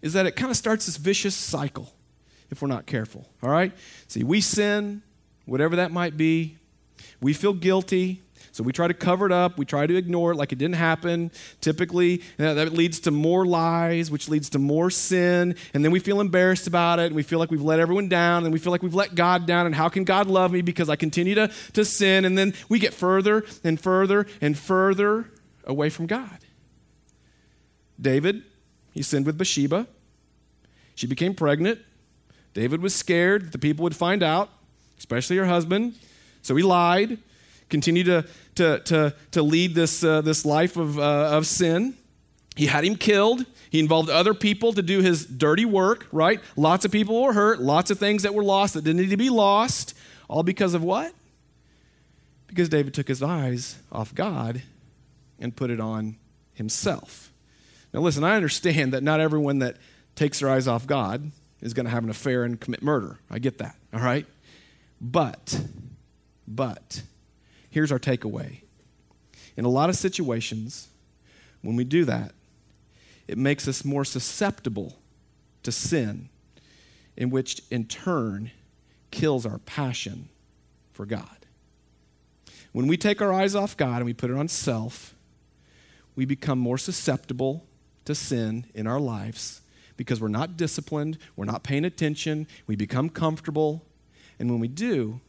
is 0.00 0.12
that 0.12 0.26
it 0.26 0.36
kind 0.36 0.50
of 0.50 0.56
starts 0.56 0.86
this 0.86 0.96
vicious 0.96 1.34
cycle 1.34 1.92
if 2.52 2.62
we're 2.62 2.68
not 2.68 2.86
careful. 2.86 3.28
All 3.42 3.50
right? 3.50 3.72
See, 4.06 4.22
we 4.22 4.40
sin, 4.40 5.02
whatever 5.44 5.74
that 5.74 5.90
might 5.90 6.16
be. 6.16 6.56
We 7.20 7.32
feel 7.32 7.52
guilty. 7.52 8.22
So 8.52 8.62
we 8.64 8.72
try 8.72 8.88
to 8.88 8.94
cover 8.94 9.26
it 9.26 9.32
up. 9.32 9.58
We 9.58 9.64
try 9.64 9.86
to 9.86 9.96
ignore 9.96 10.32
it 10.32 10.36
like 10.36 10.52
it 10.52 10.58
didn't 10.58 10.76
happen. 10.76 11.30
Typically, 11.60 12.22
that 12.36 12.72
leads 12.72 13.00
to 13.00 13.10
more 13.10 13.46
lies, 13.46 14.10
which 14.10 14.28
leads 14.28 14.50
to 14.50 14.58
more 14.58 14.90
sin. 14.90 15.54
And 15.74 15.84
then 15.84 15.92
we 15.92 16.00
feel 16.00 16.20
embarrassed 16.20 16.66
about 16.66 16.98
it. 16.98 17.06
And 17.06 17.14
we 17.16 17.22
feel 17.22 17.38
like 17.38 17.50
we've 17.50 17.62
let 17.62 17.80
everyone 17.80 18.08
down. 18.08 18.44
And 18.44 18.52
we 18.52 18.58
feel 18.58 18.72
like 18.72 18.82
we've 18.82 18.94
let 18.94 19.14
God 19.14 19.46
down. 19.46 19.66
And 19.66 19.74
how 19.74 19.88
can 19.88 20.04
God 20.04 20.26
love 20.26 20.52
me 20.52 20.62
because 20.62 20.88
I 20.88 20.96
continue 20.96 21.34
to, 21.34 21.50
to 21.74 21.84
sin? 21.84 22.24
And 22.24 22.36
then 22.36 22.54
we 22.68 22.78
get 22.78 22.94
further 22.94 23.44
and 23.64 23.80
further 23.80 24.26
and 24.40 24.58
further 24.58 25.30
away 25.64 25.90
from 25.90 26.06
God. 26.06 26.38
David, 28.00 28.42
he 28.92 29.02
sinned 29.02 29.26
with 29.26 29.36
Bathsheba. 29.36 29.86
She 30.94 31.06
became 31.06 31.34
pregnant. 31.34 31.80
David 32.54 32.82
was 32.82 32.94
scared 32.94 33.46
that 33.46 33.52
the 33.52 33.58
people 33.58 33.84
would 33.84 33.94
find 33.94 34.22
out, 34.22 34.50
especially 34.98 35.36
her 35.36 35.46
husband. 35.46 35.94
So 36.42 36.56
he 36.56 36.62
lied, 36.62 37.18
continued 37.68 38.06
to, 38.06 38.24
to, 38.56 38.80
to, 38.80 39.14
to 39.32 39.42
lead 39.42 39.74
this, 39.74 40.02
uh, 40.02 40.20
this 40.20 40.44
life 40.44 40.76
of, 40.76 40.98
uh, 40.98 41.30
of 41.32 41.46
sin. 41.46 41.96
He 42.56 42.66
had 42.66 42.84
him 42.84 42.96
killed. 42.96 43.44
He 43.70 43.78
involved 43.78 44.10
other 44.10 44.34
people 44.34 44.72
to 44.72 44.82
do 44.82 45.00
his 45.00 45.26
dirty 45.26 45.64
work, 45.64 46.06
right? 46.10 46.40
Lots 46.56 46.84
of 46.84 46.90
people 46.90 47.22
were 47.22 47.32
hurt, 47.32 47.60
lots 47.60 47.90
of 47.90 47.98
things 47.98 48.22
that 48.22 48.34
were 48.34 48.42
lost 48.42 48.74
that 48.74 48.82
didn't 48.82 49.00
need 49.00 49.10
to 49.10 49.16
be 49.16 49.30
lost, 49.30 49.94
all 50.28 50.42
because 50.42 50.74
of 50.74 50.82
what? 50.82 51.12
Because 52.46 52.68
David 52.68 52.94
took 52.94 53.08
his 53.08 53.22
eyes 53.22 53.78
off 53.92 54.14
God 54.14 54.62
and 55.38 55.54
put 55.54 55.70
it 55.70 55.80
on 55.80 56.16
himself. 56.54 57.32
Now, 57.92 58.00
listen, 58.00 58.24
I 58.24 58.36
understand 58.36 58.92
that 58.92 59.02
not 59.02 59.20
everyone 59.20 59.60
that 59.60 59.76
takes 60.16 60.40
their 60.40 60.50
eyes 60.50 60.66
off 60.66 60.86
God 60.86 61.30
is 61.60 61.74
going 61.74 61.84
to 61.84 61.90
have 61.90 62.04
an 62.04 62.10
affair 62.10 62.44
and 62.44 62.58
commit 62.60 62.82
murder. 62.82 63.18
I 63.30 63.38
get 63.38 63.58
that, 63.58 63.76
all 63.92 64.00
right? 64.00 64.26
But, 65.00 65.60
but, 66.46 67.02
here's 67.70 67.92
our 67.92 67.98
takeaway. 67.98 68.62
In 69.56 69.64
a 69.64 69.68
lot 69.68 69.88
of 69.88 69.96
situations, 69.96 70.88
when 71.62 71.76
we 71.76 71.84
do 71.84 72.04
that, 72.04 72.32
it 73.26 73.36
makes 73.36 73.68
us 73.68 73.84
more 73.84 74.04
susceptible 74.04 74.98
to 75.62 75.72
sin, 75.72 76.28
in 77.16 77.30
which 77.30 77.60
in 77.70 77.84
turn 77.84 78.50
kills 79.10 79.44
our 79.44 79.58
passion 79.58 80.28
for 80.92 81.04
God. 81.04 81.46
When 82.72 82.86
we 82.86 82.96
take 82.96 83.20
our 83.20 83.32
eyes 83.32 83.54
off 83.54 83.76
God 83.76 83.96
and 83.96 84.04
we 84.04 84.14
put 84.14 84.30
it 84.30 84.36
on 84.36 84.48
self, 84.48 85.14
we 86.14 86.24
become 86.24 86.58
more 86.58 86.78
susceptible 86.78 87.66
to 88.04 88.14
sin 88.14 88.64
in 88.74 88.86
our 88.86 89.00
lives 89.00 89.60
because 89.96 90.20
we're 90.20 90.28
not 90.28 90.56
disciplined, 90.56 91.18
we're 91.36 91.44
not 91.44 91.62
paying 91.62 91.84
attention, 91.84 92.46
we 92.66 92.76
become 92.76 93.10
comfortable, 93.10 93.84
and 94.38 94.50
when 94.50 94.60
we 94.60 94.68
do, 94.68 95.20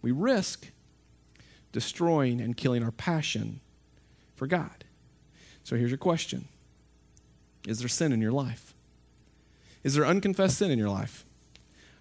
we 0.00 0.12
risk 0.12 0.68
destroying 1.72 2.40
and 2.40 2.56
killing 2.56 2.82
our 2.82 2.90
passion 2.90 3.60
for 4.34 4.46
God. 4.46 4.84
So 5.64 5.76
here's 5.76 5.90
your 5.90 5.98
question 5.98 6.48
Is 7.66 7.80
there 7.80 7.88
sin 7.88 8.12
in 8.12 8.20
your 8.20 8.32
life? 8.32 8.74
Is 9.82 9.94
there 9.94 10.06
unconfessed 10.06 10.58
sin 10.58 10.70
in 10.70 10.78
your 10.78 10.88
life? 10.88 11.24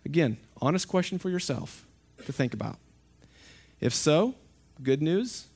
Again, 0.05 0.37
honest 0.61 0.87
question 0.87 1.17
for 1.17 1.29
yourself 1.29 1.85
to 2.25 2.33
think 2.33 2.53
about. 2.53 2.77
If 3.79 3.93
so, 3.93 4.35
good 4.81 5.01
news. 5.01 5.47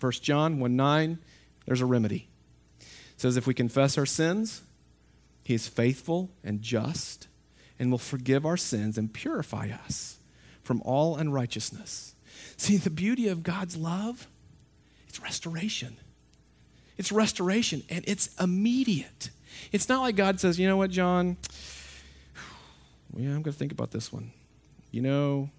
1 0.00 0.12
John 0.12 0.60
1 0.60 0.76
9, 0.76 1.18
there's 1.66 1.80
a 1.80 1.86
remedy. 1.86 2.28
It 2.80 3.20
says, 3.20 3.36
if 3.36 3.48
we 3.48 3.54
confess 3.54 3.98
our 3.98 4.06
sins, 4.06 4.62
he 5.42 5.54
is 5.54 5.66
faithful 5.66 6.30
and 6.44 6.62
just 6.62 7.26
and 7.78 7.90
will 7.90 7.98
forgive 7.98 8.46
our 8.46 8.56
sins 8.56 8.96
and 8.96 9.12
purify 9.12 9.70
us 9.84 10.18
from 10.62 10.82
all 10.82 11.16
unrighteousness. 11.16 12.14
See, 12.58 12.76
the 12.76 12.90
beauty 12.90 13.28
of 13.28 13.42
God's 13.42 13.76
love, 13.76 14.28
it's 15.08 15.20
restoration. 15.20 15.96
It's 16.98 17.10
restoration 17.10 17.82
and 17.88 18.04
it's 18.06 18.28
immediate. 18.38 19.30
It's 19.72 19.88
not 19.88 20.02
like 20.02 20.16
God 20.16 20.38
says, 20.38 20.58
you 20.58 20.68
know 20.68 20.76
what, 20.76 20.90
John? 20.90 21.38
Yeah, 23.16 23.28
I'm 23.30 23.42
going 23.42 23.44
to 23.44 23.52
think 23.52 23.72
about 23.72 23.90
this 23.90 24.12
one. 24.12 24.32
You 24.90 25.00
know, 25.00 25.50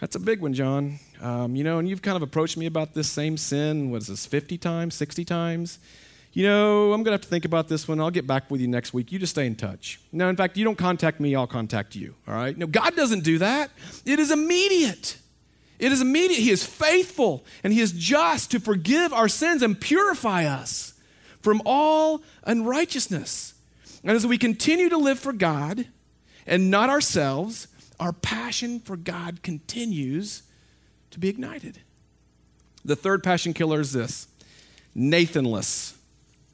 that's 0.00 0.16
a 0.16 0.20
big 0.20 0.40
one, 0.40 0.54
John. 0.54 0.98
Um, 1.20 1.54
you 1.54 1.62
know, 1.62 1.78
and 1.78 1.88
you've 1.88 2.02
kind 2.02 2.16
of 2.16 2.22
approached 2.22 2.56
me 2.56 2.66
about 2.66 2.94
this 2.94 3.08
same 3.08 3.36
sin, 3.36 3.90
what 3.90 4.02
is 4.02 4.08
this, 4.08 4.26
50 4.26 4.58
times, 4.58 4.94
60 4.96 5.24
times? 5.24 5.78
you 6.34 6.42
know, 6.42 6.92
I'm 6.92 7.04
going 7.04 7.06
to 7.06 7.12
have 7.12 7.20
to 7.20 7.28
think 7.28 7.44
about 7.44 7.68
this 7.68 7.86
one. 7.86 8.00
I'll 8.00 8.10
get 8.10 8.26
back 8.26 8.50
with 8.50 8.60
you 8.60 8.66
next 8.66 8.92
week. 8.92 9.12
You 9.12 9.20
just 9.20 9.30
stay 9.30 9.46
in 9.46 9.54
touch. 9.54 10.00
No, 10.10 10.28
in 10.28 10.36
fact, 10.36 10.56
you 10.56 10.64
don't 10.64 10.76
contact 10.76 11.20
me, 11.20 11.36
I'll 11.36 11.46
contact 11.46 11.94
you. 11.94 12.16
All 12.26 12.34
right? 12.34 12.58
No, 12.58 12.66
God 12.66 12.96
doesn't 12.96 13.22
do 13.22 13.38
that. 13.38 13.70
It 14.04 14.18
is 14.18 14.32
immediate. 14.32 15.16
It 15.78 15.92
is 15.92 16.00
immediate. 16.00 16.40
He 16.40 16.50
is 16.50 16.64
faithful 16.64 17.44
and 17.62 17.72
He 17.72 17.80
is 17.80 17.92
just 17.92 18.50
to 18.52 18.60
forgive 18.60 19.12
our 19.12 19.28
sins 19.28 19.62
and 19.62 19.80
purify 19.80 20.44
us 20.44 20.94
from 21.40 21.60
all 21.66 22.22
unrighteousness. 22.44 23.54
And 24.02 24.12
as 24.12 24.26
we 24.26 24.38
continue 24.38 24.88
to 24.88 24.96
live 24.98 25.18
for 25.18 25.32
God 25.32 25.86
and 26.46 26.70
not 26.70 26.90
ourselves, 26.90 27.68
our 27.98 28.12
passion 28.12 28.80
for 28.80 28.96
God 28.96 29.42
continues 29.42 30.42
to 31.10 31.18
be 31.18 31.28
ignited. 31.28 31.80
The 32.84 32.96
third 32.96 33.22
passion 33.22 33.54
killer 33.54 33.80
is 33.80 33.92
this 33.92 34.28
Nathanless. 34.94 35.96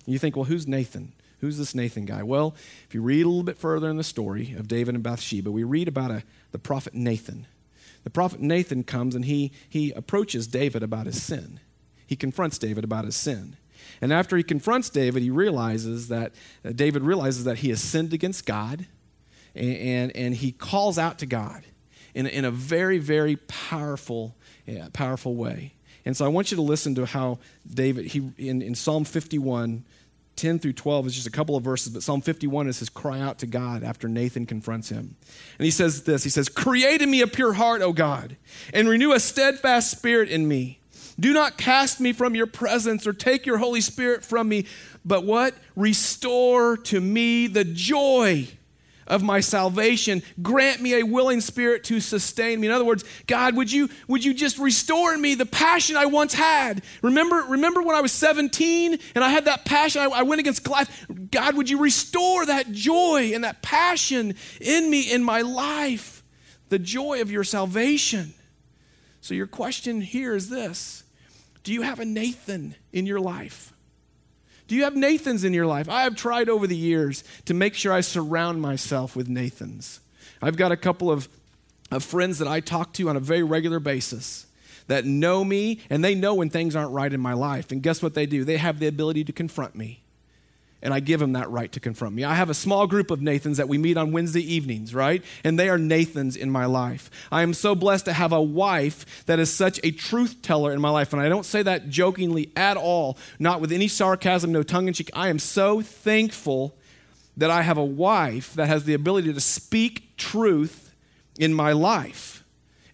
You 0.06 0.18
think, 0.18 0.36
well, 0.36 0.46
who's 0.46 0.66
Nathan? 0.66 1.12
Who's 1.40 1.56
this 1.56 1.74
Nathan 1.74 2.04
guy? 2.04 2.22
Well, 2.22 2.54
if 2.86 2.94
you 2.94 3.02
read 3.02 3.24
a 3.24 3.28
little 3.28 3.42
bit 3.42 3.58
further 3.58 3.88
in 3.88 3.96
the 3.96 4.04
story 4.04 4.54
of 4.58 4.68
David 4.68 4.94
and 4.94 5.02
Bathsheba, 5.02 5.50
we 5.50 5.64
read 5.64 5.88
about 5.88 6.10
a, 6.10 6.22
the 6.52 6.58
prophet 6.58 6.94
Nathan. 6.94 7.46
The 8.04 8.10
prophet 8.10 8.40
Nathan 8.40 8.84
comes 8.84 9.14
and 9.14 9.24
he, 9.24 9.52
he 9.68 9.92
approaches 9.92 10.46
David 10.46 10.82
about 10.82 11.06
his 11.06 11.22
sin. 11.22 11.60
He 12.06 12.16
confronts 12.16 12.58
David 12.58 12.84
about 12.84 13.04
his 13.04 13.16
sin. 13.16 13.56
And 14.00 14.12
after 14.12 14.36
he 14.36 14.42
confronts 14.42 14.90
David, 14.90 15.22
he 15.22 15.30
realizes 15.30 16.08
that 16.08 16.34
uh, 16.64 16.72
David 16.72 17.02
realizes 17.02 17.44
that 17.44 17.58
he 17.58 17.68
has 17.70 17.80
sinned 17.80 18.12
against 18.12 18.46
God, 18.46 18.86
and, 19.54 19.76
and, 19.76 20.16
and 20.16 20.34
he 20.34 20.52
calls 20.52 20.98
out 20.98 21.18
to 21.18 21.26
God 21.26 21.64
in, 22.14 22.26
in 22.26 22.44
a 22.44 22.50
very, 22.50 22.98
very 22.98 23.36
powerful, 23.36 24.36
yeah, 24.66 24.88
powerful 24.92 25.34
way. 25.34 25.74
And 26.04 26.16
so 26.16 26.24
I 26.24 26.28
want 26.28 26.50
you 26.50 26.56
to 26.56 26.62
listen 26.62 26.94
to 26.94 27.06
how 27.06 27.38
David, 27.68 28.06
he, 28.06 28.30
in, 28.38 28.62
in 28.62 28.74
Psalm 28.74 29.04
51, 29.04 29.84
10 30.40 30.58
through 30.58 30.72
12 30.72 31.08
is 31.08 31.14
just 31.14 31.26
a 31.26 31.30
couple 31.30 31.54
of 31.54 31.62
verses, 31.62 31.92
but 31.92 32.02
Psalm 32.02 32.22
51 32.22 32.66
is 32.66 32.78
his 32.78 32.88
cry 32.88 33.20
out 33.20 33.38
to 33.40 33.46
God 33.46 33.84
after 33.84 34.08
Nathan 34.08 34.46
confronts 34.46 34.88
him. 34.88 35.16
And 35.58 35.64
he 35.64 35.70
says 35.70 36.04
this 36.04 36.24
He 36.24 36.30
says, 36.30 36.48
Create 36.48 37.02
in 37.02 37.10
me 37.10 37.20
a 37.20 37.26
pure 37.26 37.52
heart, 37.52 37.82
O 37.82 37.92
God, 37.92 38.36
and 38.72 38.88
renew 38.88 39.12
a 39.12 39.20
steadfast 39.20 39.90
spirit 39.90 40.30
in 40.30 40.48
me. 40.48 40.80
Do 41.18 41.34
not 41.34 41.58
cast 41.58 42.00
me 42.00 42.14
from 42.14 42.34
your 42.34 42.46
presence 42.46 43.06
or 43.06 43.12
take 43.12 43.44
your 43.44 43.58
Holy 43.58 43.82
Spirit 43.82 44.24
from 44.24 44.48
me, 44.48 44.64
but 45.04 45.26
what? 45.26 45.54
Restore 45.76 46.78
to 46.78 47.00
me 47.00 47.46
the 47.46 47.64
joy 47.64 48.48
of 49.10 49.22
my 49.22 49.40
salvation. 49.40 50.22
Grant 50.40 50.80
me 50.80 50.94
a 50.94 51.02
willing 51.02 51.42
spirit 51.42 51.84
to 51.84 52.00
sustain 52.00 52.60
me. 52.60 52.68
In 52.68 52.72
other 52.72 52.84
words, 52.84 53.04
God, 53.26 53.56
would 53.56 53.70
you, 53.70 53.90
would 54.08 54.24
you 54.24 54.32
just 54.32 54.58
restore 54.58 55.12
in 55.12 55.20
me 55.20 55.34
the 55.34 55.44
passion 55.44 55.96
I 55.96 56.06
once 56.06 56.32
had? 56.32 56.82
Remember, 57.02 57.44
remember 57.48 57.82
when 57.82 57.96
I 57.96 58.00
was 58.00 58.12
17 58.12 58.98
and 59.14 59.24
I 59.24 59.28
had 59.28 59.44
that 59.44 59.66
passion? 59.66 60.00
I, 60.00 60.06
I 60.06 60.22
went 60.22 60.40
against 60.40 60.64
Goliath. 60.64 61.06
God, 61.30 61.56
would 61.56 61.68
you 61.68 61.80
restore 61.80 62.46
that 62.46 62.70
joy 62.72 63.32
and 63.34 63.44
that 63.44 63.60
passion 63.60 64.34
in 64.60 64.88
me 64.88 65.12
in 65.12 65.22
my 65.22 65.42
life? 65.42 66.22
The 66.68 66.78
joy 66.78 67.20
of 67.20 67.32
your 67.32 67.44
salvation. 67.44 68.32
So, 69.20 69.34
your 69.34 69.48
question 69.48 70.00
here 70.00 70.34
is 70.36 70.48
this 70.48 71.02
Do 71.64 71.72
you 71.72 71.82
have 71.82 71.98
a 71.98 72.04
Nathan 72.04 72.76
in 72.92 73.06
your 73.06 73.20
life? 73.20 73.72
Do 74.70 74.76
you 74.76 74.84
have 74.84 74.94
Nathans 74.94 75.42
in 75.42 75.52
your 75.52 75.66
life? 75.66 75.88
I 75.88 76.04
have 76.04 76.14
tried 76.14 76.48
over 76.48 76.64
the 76.64 76.76
years 76.76 77.24
to 77.46 77.54
make 77.54 77.74
sure 77.74 77.92
I 77.92 78.02
surround 78.02 78.62
myself 78.62 79.16
with 79.16 79.28
Nathans. 79.28 79.98
I've 80.40 80.56
got 80.56 80.70
a 80.70 80.76
couple 80.76 81.10
of, 81.10 81.28
of 81.90 82.04
friends 82.04 82.38
that 82.38 82.46
I 82.46 82.60
talk 82.60 82.92
to 82.92 83.08
on 83.08 83.16
a 83.16 83.20
very 83.20 83.42
regular 83.42 83.80
basis 83.80 84.46
that 84.86 85.04
know 85.04 85.42
me 85.42 85.80
and 85.90 86.04
they 86.04 86.14
know 86.14 86.34
when 86.34 86.50
things 86.50 86.76
aren't 86.76 86.92
right 86.92 87.12
in 87.12 87.18
my 87.18 87.32
life. 87.32 87.72
And 87.72 87.82
guess 87.82 88.00
what 88.00 88.14
they 88.14 88.26
do? 88.26 88.44
They 88.44 88.58
have 88.58 88.78
the 88.78 88.86
ability 88.86 89.24
to 89.24 89.32
confront 89.32 89.74
me 89.74 90.04
and 90.82 90.94
I 90.94 91.00
give 91.00 91.20
him 91.20 91.32
that 91.32 91.50
right 91.50 91.70
to 91.72 91.80
confront 91.80 92.14
me. 92.14 92.24
I 92.24 92.34
have 92.34 92.48
a 92.48 92.54
small 92.54 92.86
group 92.86 93.10
of 93.10 93.20
Nathans 93.20 93.58
that 93.58 93.68
we 93.68 93.76
meet 93.76 93.96
on 93.96 94.12
Wednesday 94.12 94.40
evenings, 94.40 94.94
right? 94.94 95.22
And 95.44 95.58
they 95.58 95.68
are 95.68 95.78
Nathans 95.78 96.36
in 96.36 96.50
my 96.50 96.64
life. 96.64 97.10
I 97.30 97.42
am 97.42 97.52
so 97.52 97.74
blessed 97.74 98.06
to 98.06 98.12
have 98.12 98.32
a 98.32 98.40
wife 98.40 99.24
that 99.26 99.38
is 99.38 99.52
such 99.52 99.78
a 99.84 99.90
truth 99.90 100.42
teller 100.42 100.72
in 100.72 100.80
my 100.80 100.90
life. 100.90 101.12
And 101.12 101.20
I 101.20 101.28
don't 101.28 101.44
say 101.44 101.62
that 101.62 101.90
jokingly 101.90 102.50
at 102.56 102.76
all, 102.76 103.18
not 103.38 103.60
with 103.60 103.72
any 103.72 103.88
sarcasm, 103.88 104.52
no 104.52 104.62
tongue 104.62 104.88
in 104.88 104.94
cheek. 104.94 105.10
I 105.12 105.28
am 105.28 105.38
so 105.38 105.82
thankful 105.82 106.74
that 107.36 107.50
I 107.50 107.62
have 107.62 107.78
a 107.78 107.84
wife 107.84 108.54
that 108.54 108.68
has 108.68 108.84
the 108.84 108.94
ability 108.94 109.32
to 109.32 109.40
speak 109.40 110.16
truth 110.16 110.94
in 111.38 111.52
my 111.54 111.72
life. 111.72 112.44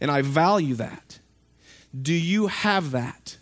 And 0.01 0.11
I 0.11 0.23
value 0.23 0.75
that. 0.75 1.21
Do 2.01 2.13
you 2.13 2.49
have 2.49 2.91
that? 2.91 3.39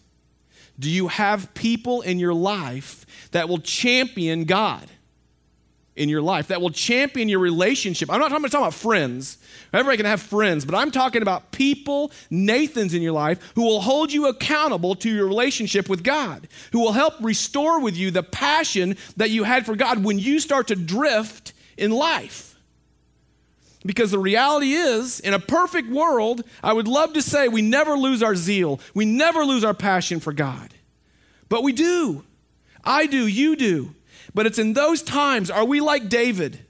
Do 0.78 0.90
you 0.90 1.08
have 1.08 1.54
people 1.54 2.00
in 2.00 2.18
your 2.18 2.34
life 2.34 3.06
that 3.34 3.48
will 3.48 3.58
champion 3.58 4.44
God? 4.44 4.88
in 5.96 6.08
your 6.08 6.22
life 6.22 6.48
that 6.48 6.60
will 6.60 6.70
champion 6.70 7.28
your 7.28 7.38
relationship. 7.38 8.10
I'm 8.10 8.18
not 8.18 8.30
talking, 8.30 8.44
talking 8.44 8.58
about 8.58 8.74
friends. 8.74 9.38
Everybody 9.72 9.98
can 9.98 10.06
have 10.06 10.20
friends, 10.20 10.64
but 10.64 10.74
I'm 10.74 10.90
talking 10.90 11.22
about 11.22 11.52
people, 11.52 12.10
Nathans 12.30 12.94
in 12.94 13.02
your 13.02 13.12
life, 13.12 13.52
who 13.54 13.62
will 13.62 13.80
hold 13.80 14.12
you 14.12 14.26
accountable 14.26 14.96
to 14.96 15.08
your 15.10 15.26
relationship 15.26 15.88
with 15.88 16.02
God, 16.02 16.48
who 16.72 16.80
will 16.80 16.92
help 16.92 17.14
restore 17.20 17.80
with 17.80 17.96
you 17.96 18.10
the 18.10 18.22
passion 18.22 18.96
that 19.16 19.30
you 19.30 19.44
had 19.44 19.66
for 19.66 19.76
God 19.76 20.04
when 20.04 20.18
you 20.18 20.40
start 20.40 20.68
to 20.68 20.74
drift 20.74 21.52
in 21.76 21.92
life. 21.92 22.58
Because 23.86 24.10
the 24.10 24.18
reality 24.18 24.72
is, 24.72 25.20
in 25.20 25.34
a 25.34 25.38
perfect 25.38 25.90
world, 25.90 26.42
I 26.62 26.72
would 26.72 26.88
love 26.88 27.12
to 27.12 27.22
say 27.22 27.48
we 27.48 27.62
never 27.62 27.96
lose 27.96 28.22
our 28.22 28.34
zeal, 28.34 28.80
we 28.94 29.04
never 29.04 29.44
lose 29.44 29.62
our 29.62 29.74
passion 29.74 30.18
for 30.18 30.32
God. 30.32 30.74
But 31.48 31.62
we 31.62 31.72
do. 31.72 32.24
I 32.84 33.06
do, 33.06 33.26
you 33.26 33.56
do. 33.56 33.94
But 34.34 34.46
it's 34.46 34.58
in 34.58 34.72
those 34.72 35.02
times, 35.02 35.50
are 35.50 35.64
we 35.64 35.80
like 35.80 36.08
David? 36.08 36.60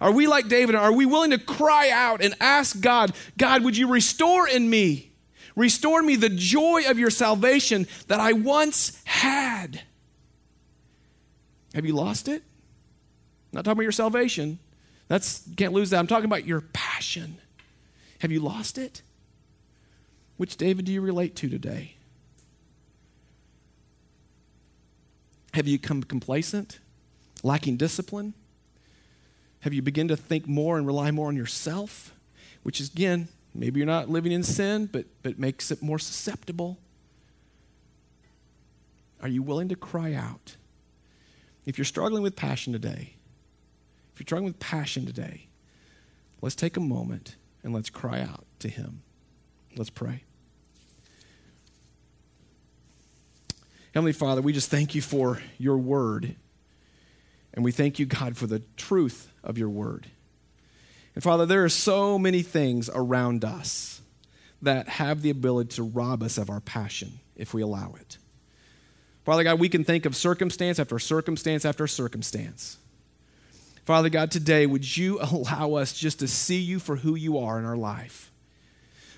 Are 0.00 0.12
we 0.12 0.26
like 0.26 0.48
David? 0.48 0.74
Are 0.74 0.92
we 0.92 1.06
willing 1.06 1.30
to 1.30 1.38
cry 1.38 1.90
out 1.90 2.22
and 2.22 2.34
ask 2.40 2.80
God, 2.80 3.12
God, 3.38 3.64
would 3.64 3.76
you 3.76 3.88
restore 3.88 4.48
in 4.48 4.68
me? 4.68 5.12
Restore 5.54 6.02
me 6.02 6.16
the 6.16 6.28
joy 6.28 6.82
of 6.86 6.98
your 6.98 7.10
salvation 7.10 7.86
that 8.08 8.20
I 8.20 8.32
once 8.32 9.00
had. 9.04 9.82
Have 11.74 11.86
you 11.86 11.94
lost 11.94 12.28
it? 12.28 12.42
I'm 12.42 13.58
not 13.58 13.64
talking 13.64 13.78
about 13.78 13.82
your 13.82 13.92
salvation. 13.92 14.58
That's 15.08 15.48
can't 15.56 15.72
lose 15.72 15.90
that. 15.90 15.98
I'm 15.98 16.06
talking 16.06 16.26
about 16.26 16.46
your 16.46 16.60
passion. 16.60 17.38
Have 18.20 18.32
you 18.32 18.40
lost 18.40 18.76
it? 18.76 19.02
Which 20.36 20.56
David 20.56 20.84
do 20.84 20.92
you 20.92 21.00
relate 21.00 21.36
to 21.36 21.48
today? 21.48 21.95
Have 25.56 25.66
you 25.66 25.78
become 25.78 26.02
complacent? 26.02 26.80
Lacking 27.42 27.78
discipline? 27.78 28.34
Have 29.60 29.72
you 29.72 29.80
begun 29.80 30.06
to 30.08 30.16
think 30.16 30.46
more 30.46 30.76
and 30.76 30.86
rely 30.86 31.10
more 31.10 31.28
on 31.28 31.36
yourself? 31.36 32.12
Which 32.62 32.78
is, 32.78 32.90
again, 32.90 33.28
maybe 33.54 33.80
you're 33.80 33.86
not 33.86 34.10
living 34.10 34.32
in 34.32 34.42
sin, 34.42 34.84
but, 34.84 35.06
but 35.22 35.38
makes 35.38 35.70
it 35.70 35.80
more 35.82 35.98
susceptible. 35.98 36.76
Are 39.22 39.28
you 39.28 39.42
willing 39.42 39.70
to 39.70 39.76
cry 39.76 40.12
out? 40.12 40.56
If 41.64 41.78
you're 41.78 41.86
struggling 41.86 42.22
with 42.22 42.36
passion 42.36 42.74
today, 42.74 43.14
if 44.12 44.20
you're 44.20 44.26
struggling 44.26 44.52
with 44.52 44.60
passion 44.60 45.06
today, 45.06 45.46
let's 46.42 46.54
take 46.54 46.76
a 46.76 46.80
moment 46.80 47.36
and 47.62 47.72
let's 47.72 47.88
cry 47.88 48.20
out 48.20 48.44
to 48.58 48.68
Him. 48.68 49.00
Let's 49.74 49.88
pray. 49.88 50.24
Heavenly 53.96 54.12
Father, 54.12 54.42
we 54.42 54.52
just 54.52 54.70
thank 54.70 54.94
you 54.94 55.00
for 55.00 55.40
your 55.56 55.78
word. 55.78 56.36
And 57.54 57.64
we 57.64 57.72
thank 57.72 57.98
you, 57.98 58.04
God, 58.04 58.36
for 58.36 58.46
the 58.46 58.60
truth 58.76 59.32
of 59.42 59.56
your 59.56 59.70
word. 59.70 60.08
And 61.14 61.24
Father, 61.24 61.46
there 61.46 61.64
are 61.64 61.70
so 61.70 62.18
many 62.18 62.42
things 62.42 62.90
around 62.92 63.42
us 63.42 64.02
that 64.60 64.86
have 64.86 65.22
the 65.22 65.30
ability 65.30 65.76
to 65.76 65.82
rob 65.82 66.22
us 66.22 66.36
of 66.36 66.50
our 66.50 66.60
passion 66.60 67.20
if 67.36 67.54
we 67.54 67.62
allow 67.62 67.94
it. 67.98 68.18
Father 69.24 69.44
God, 69.44 69.58
we 69.58 69.70
can 69.70 69.82
think 69.82 70.04
of 70.04 70.14
circumstance 70.14 70.78
after 70.78 70.98
circumstance 70.98 71.64
after 71.64 71.86
circumstance. 71.86 72.76
Father 73.86 74.10
God, 74.10 74.30
today, 74.30 74.66
would 74.66 74.94
you 74.94 75.18
allow 75.22 75.72
us 75.72 75.94
just 75.94 76.18
to 76.18 76.28
see 76.28 76.58
you 76.58 76.80
for 76.80 76.96
who 76.96 77.14
you 77.14 77.38
are 77.38 77.58
in 77.58 77.64
our 77.64 77.78
life? 77.78 78.30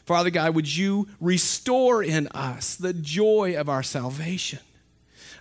Father 0.06 0.30
God, 0.30 0.54
would 0.54 0.76
you 0.76 1.08
restore 1.20 2.00
in 2.00 2.28
us 2.28 2.76
the 2.76 2.92
joy 2.92 3.56
of 3.58 3.68
our 3.68 3.82
salvation? 3.82 4.60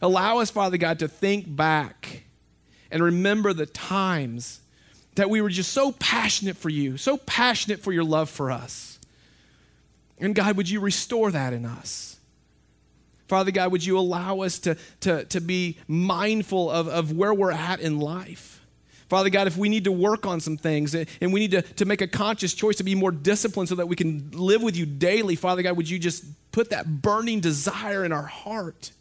Allow 0.01 0.39
us, 0.39 0.49
Father 0.49 0.77
God, 0.77 0.99
to 0.99 1.07
think 1.07 1.55
back 1.55 2.23
and 2.91 3.03
remember 3.03 3.53
the 3.53 3.65
times 3.65 4.62
that 5.15 5.29
we 5.29 5.41
were 5.41 5.49
just 5.49 5.71
so 5.71 5.91
passionate 5.93 6.57
for 6.57 6.69
you, 6.69 6.97
so 6.97 7.17
passionate 7.17 7.81
for 7.81 7.91
your 7.91 8.03
love 8.03 8.29
for 8.29 8.51
us. 8.51 8.99
And 10.19 10.33
God, 10.33 10.57
would 10.57 10.69
you 10.69 10.79
restore 10.79 11.31
that 11.31 11.53
in 11.53 11.65
us? 11.65 12.17
Father 13.27 13.51
God, 13.51 13.71
would 13.71 13.86
you 13.86 13.99
allow 13.99 14.41
us 14.41 14.60
to, 14.60 14.77
to, 15.01 15.25
to 15.25 15.41
be 15.41 15.77
mindful 15.88 16.71
of, 16.71 16.88
of 16.88 17.12
where 17.12 17.33
we're 17.33 17.51
at 17.51 17.79
in 17.79 17.99
life? 17.99 18.65
Father 19.10 19.29
God, 19.29 19.47
if 19.47 19.57
we 19.57 19.69
need 19.69 19.86
to 19.86 19.91
work 19.91 20.25
on 20.25 20.39
some 20.39 20.57
things 20.57 20.93
and 20.93 21.33
we 21.33 21.39
need 21.39 21.51
to, 21.51 21.62
to 21.62 21.86
make 21.86 22.01
a 22.01 22.07
conscious 22.07 22.53
choice 22.53 22.75
to 22.77 22.83
be 22.83 22.93
more 22.93 23.12
disciplined 23.12 23.69
so 23.69 23.75
that 23.75 23.88
we 23.88 23.95
can 23.95 24.31
live 24.31 24.62
with 24.62 24.75
you 24.75 24.86
daily, 24.86 25.36
Father 25.36 25.62
God, 25.62 25.77
would 25.77 25.89
you 25.89 25.97
just 25.97 26.25
put 26.51 26.69
that 26.71 27.01
burning 27.01 27.39
desire 27.39 28.03
in 28.03 28.12
our 28.12 28.25
heart? 28.25 28.91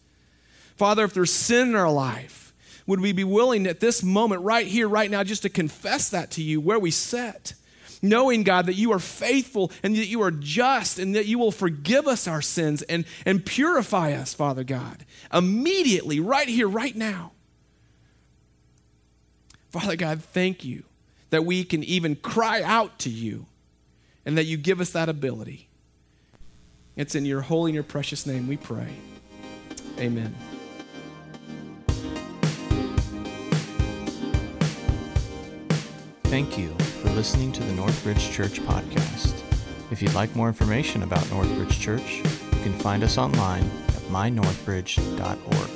Father, 0.76 1.04
if 1.04 1.14
there's 1.14 1.32
sin 1.32 1.70
in 1.70 1.74
our 1.74 1.90
life, 1.90 2.54
would 2.86 3.00
we 3.00 3.12
be 3.12 3.24
willing 3.24 3.66
at 3.66 3.80
this 3.80 4.02
moment, 4.02 4.42
right 4.42 4.66
here, 4.66 4.88
right 4.88 5.10
now, 5.10 5.24
just 5.24 5.42
to 5.42 5.48
confess 5.48 6.10
that 6.10 6.30
to 6.32 6.42
you 6.42 6.60
where 6.60 6.78
we 6.78 6.90
sit? 6.90 7.54
Knowing, 8.02 8.42
God, 8.42 8.66
that 8.66 8.74
you 8.74 8.92
are 8.92 8.98
faithful 8.98 9.72
and 9.82 9.96
that 9.96 10.06
you 10.06 10.22
are 10.22 10.30
just 10.30 10.98
and 10.98 11.14
that 11.14 11.26
you 11.26 11.38
will 11.38 11.50
forgive 11.50 12.06
us 12.06 12.28
our 12.28 12.42
sins 12.42 12.82
and, 12.82 13.06
and 13.24 13.44
purify 13.44 14.12
us, 14.12 14.34
Father 14.34 14.64
God, 14.64 15.04
immediately, 15.32 16.20
right 16.20 16.48
here, 16.48 16.68
right 16.68 16.94
now. 16.94 17.32
Father 19.70 19.96
God, 19.96 20.22
thank 20.22 20.64
you 20.64 20.84
that 21.30 21.44
we 21.44 21.64
can 21.64 21.82
even 21.82 22.16
cry 22.16 22.62
out 22.62 22.98
to 23.00 23.10
you 23.10 23.46
and 24.24 24.38
that 24.38 24.44
you 24.44 24.56
give 24.56 24.80
us 24.80 24.90
that 24.92 25.08
ability. 25.08 25.68
It's 26.96 27.14
in 27.14 27.24
your 27.24 27.40
holy 27.40 27.70
and 27.70 27.74
your 27.74 27.84
precious 27.84 28.26
name 28.26 28.46
we 28.46 28.56
pray. 28.56 28.88
Amen. 29.98 30.34
Thank 36.28 36.58
you 36.58 36.70
for 37.00 37.10
listening 37.10 37.52
to 37.52 37.62
the 37.62 37.72
Northbridge 37.72 38.32
Church 38.32 38.60
podcast. 38.60 39.40
If 39.92 40.02
you'd 40.02 40.12
like 40.14 40.34
more 40.34 40.48
information 40.48 41.04
about 41.04 41.22
Northbridge 41.26 41.80
Church, 41.80 42.16
you 42.16 42.62
can 42.64 42.72
find 42.72 43.04
us 43.04 43.16
online 43.16 43.62
at 43.62 44.02
mynorthbridge.org. 44.10 45.75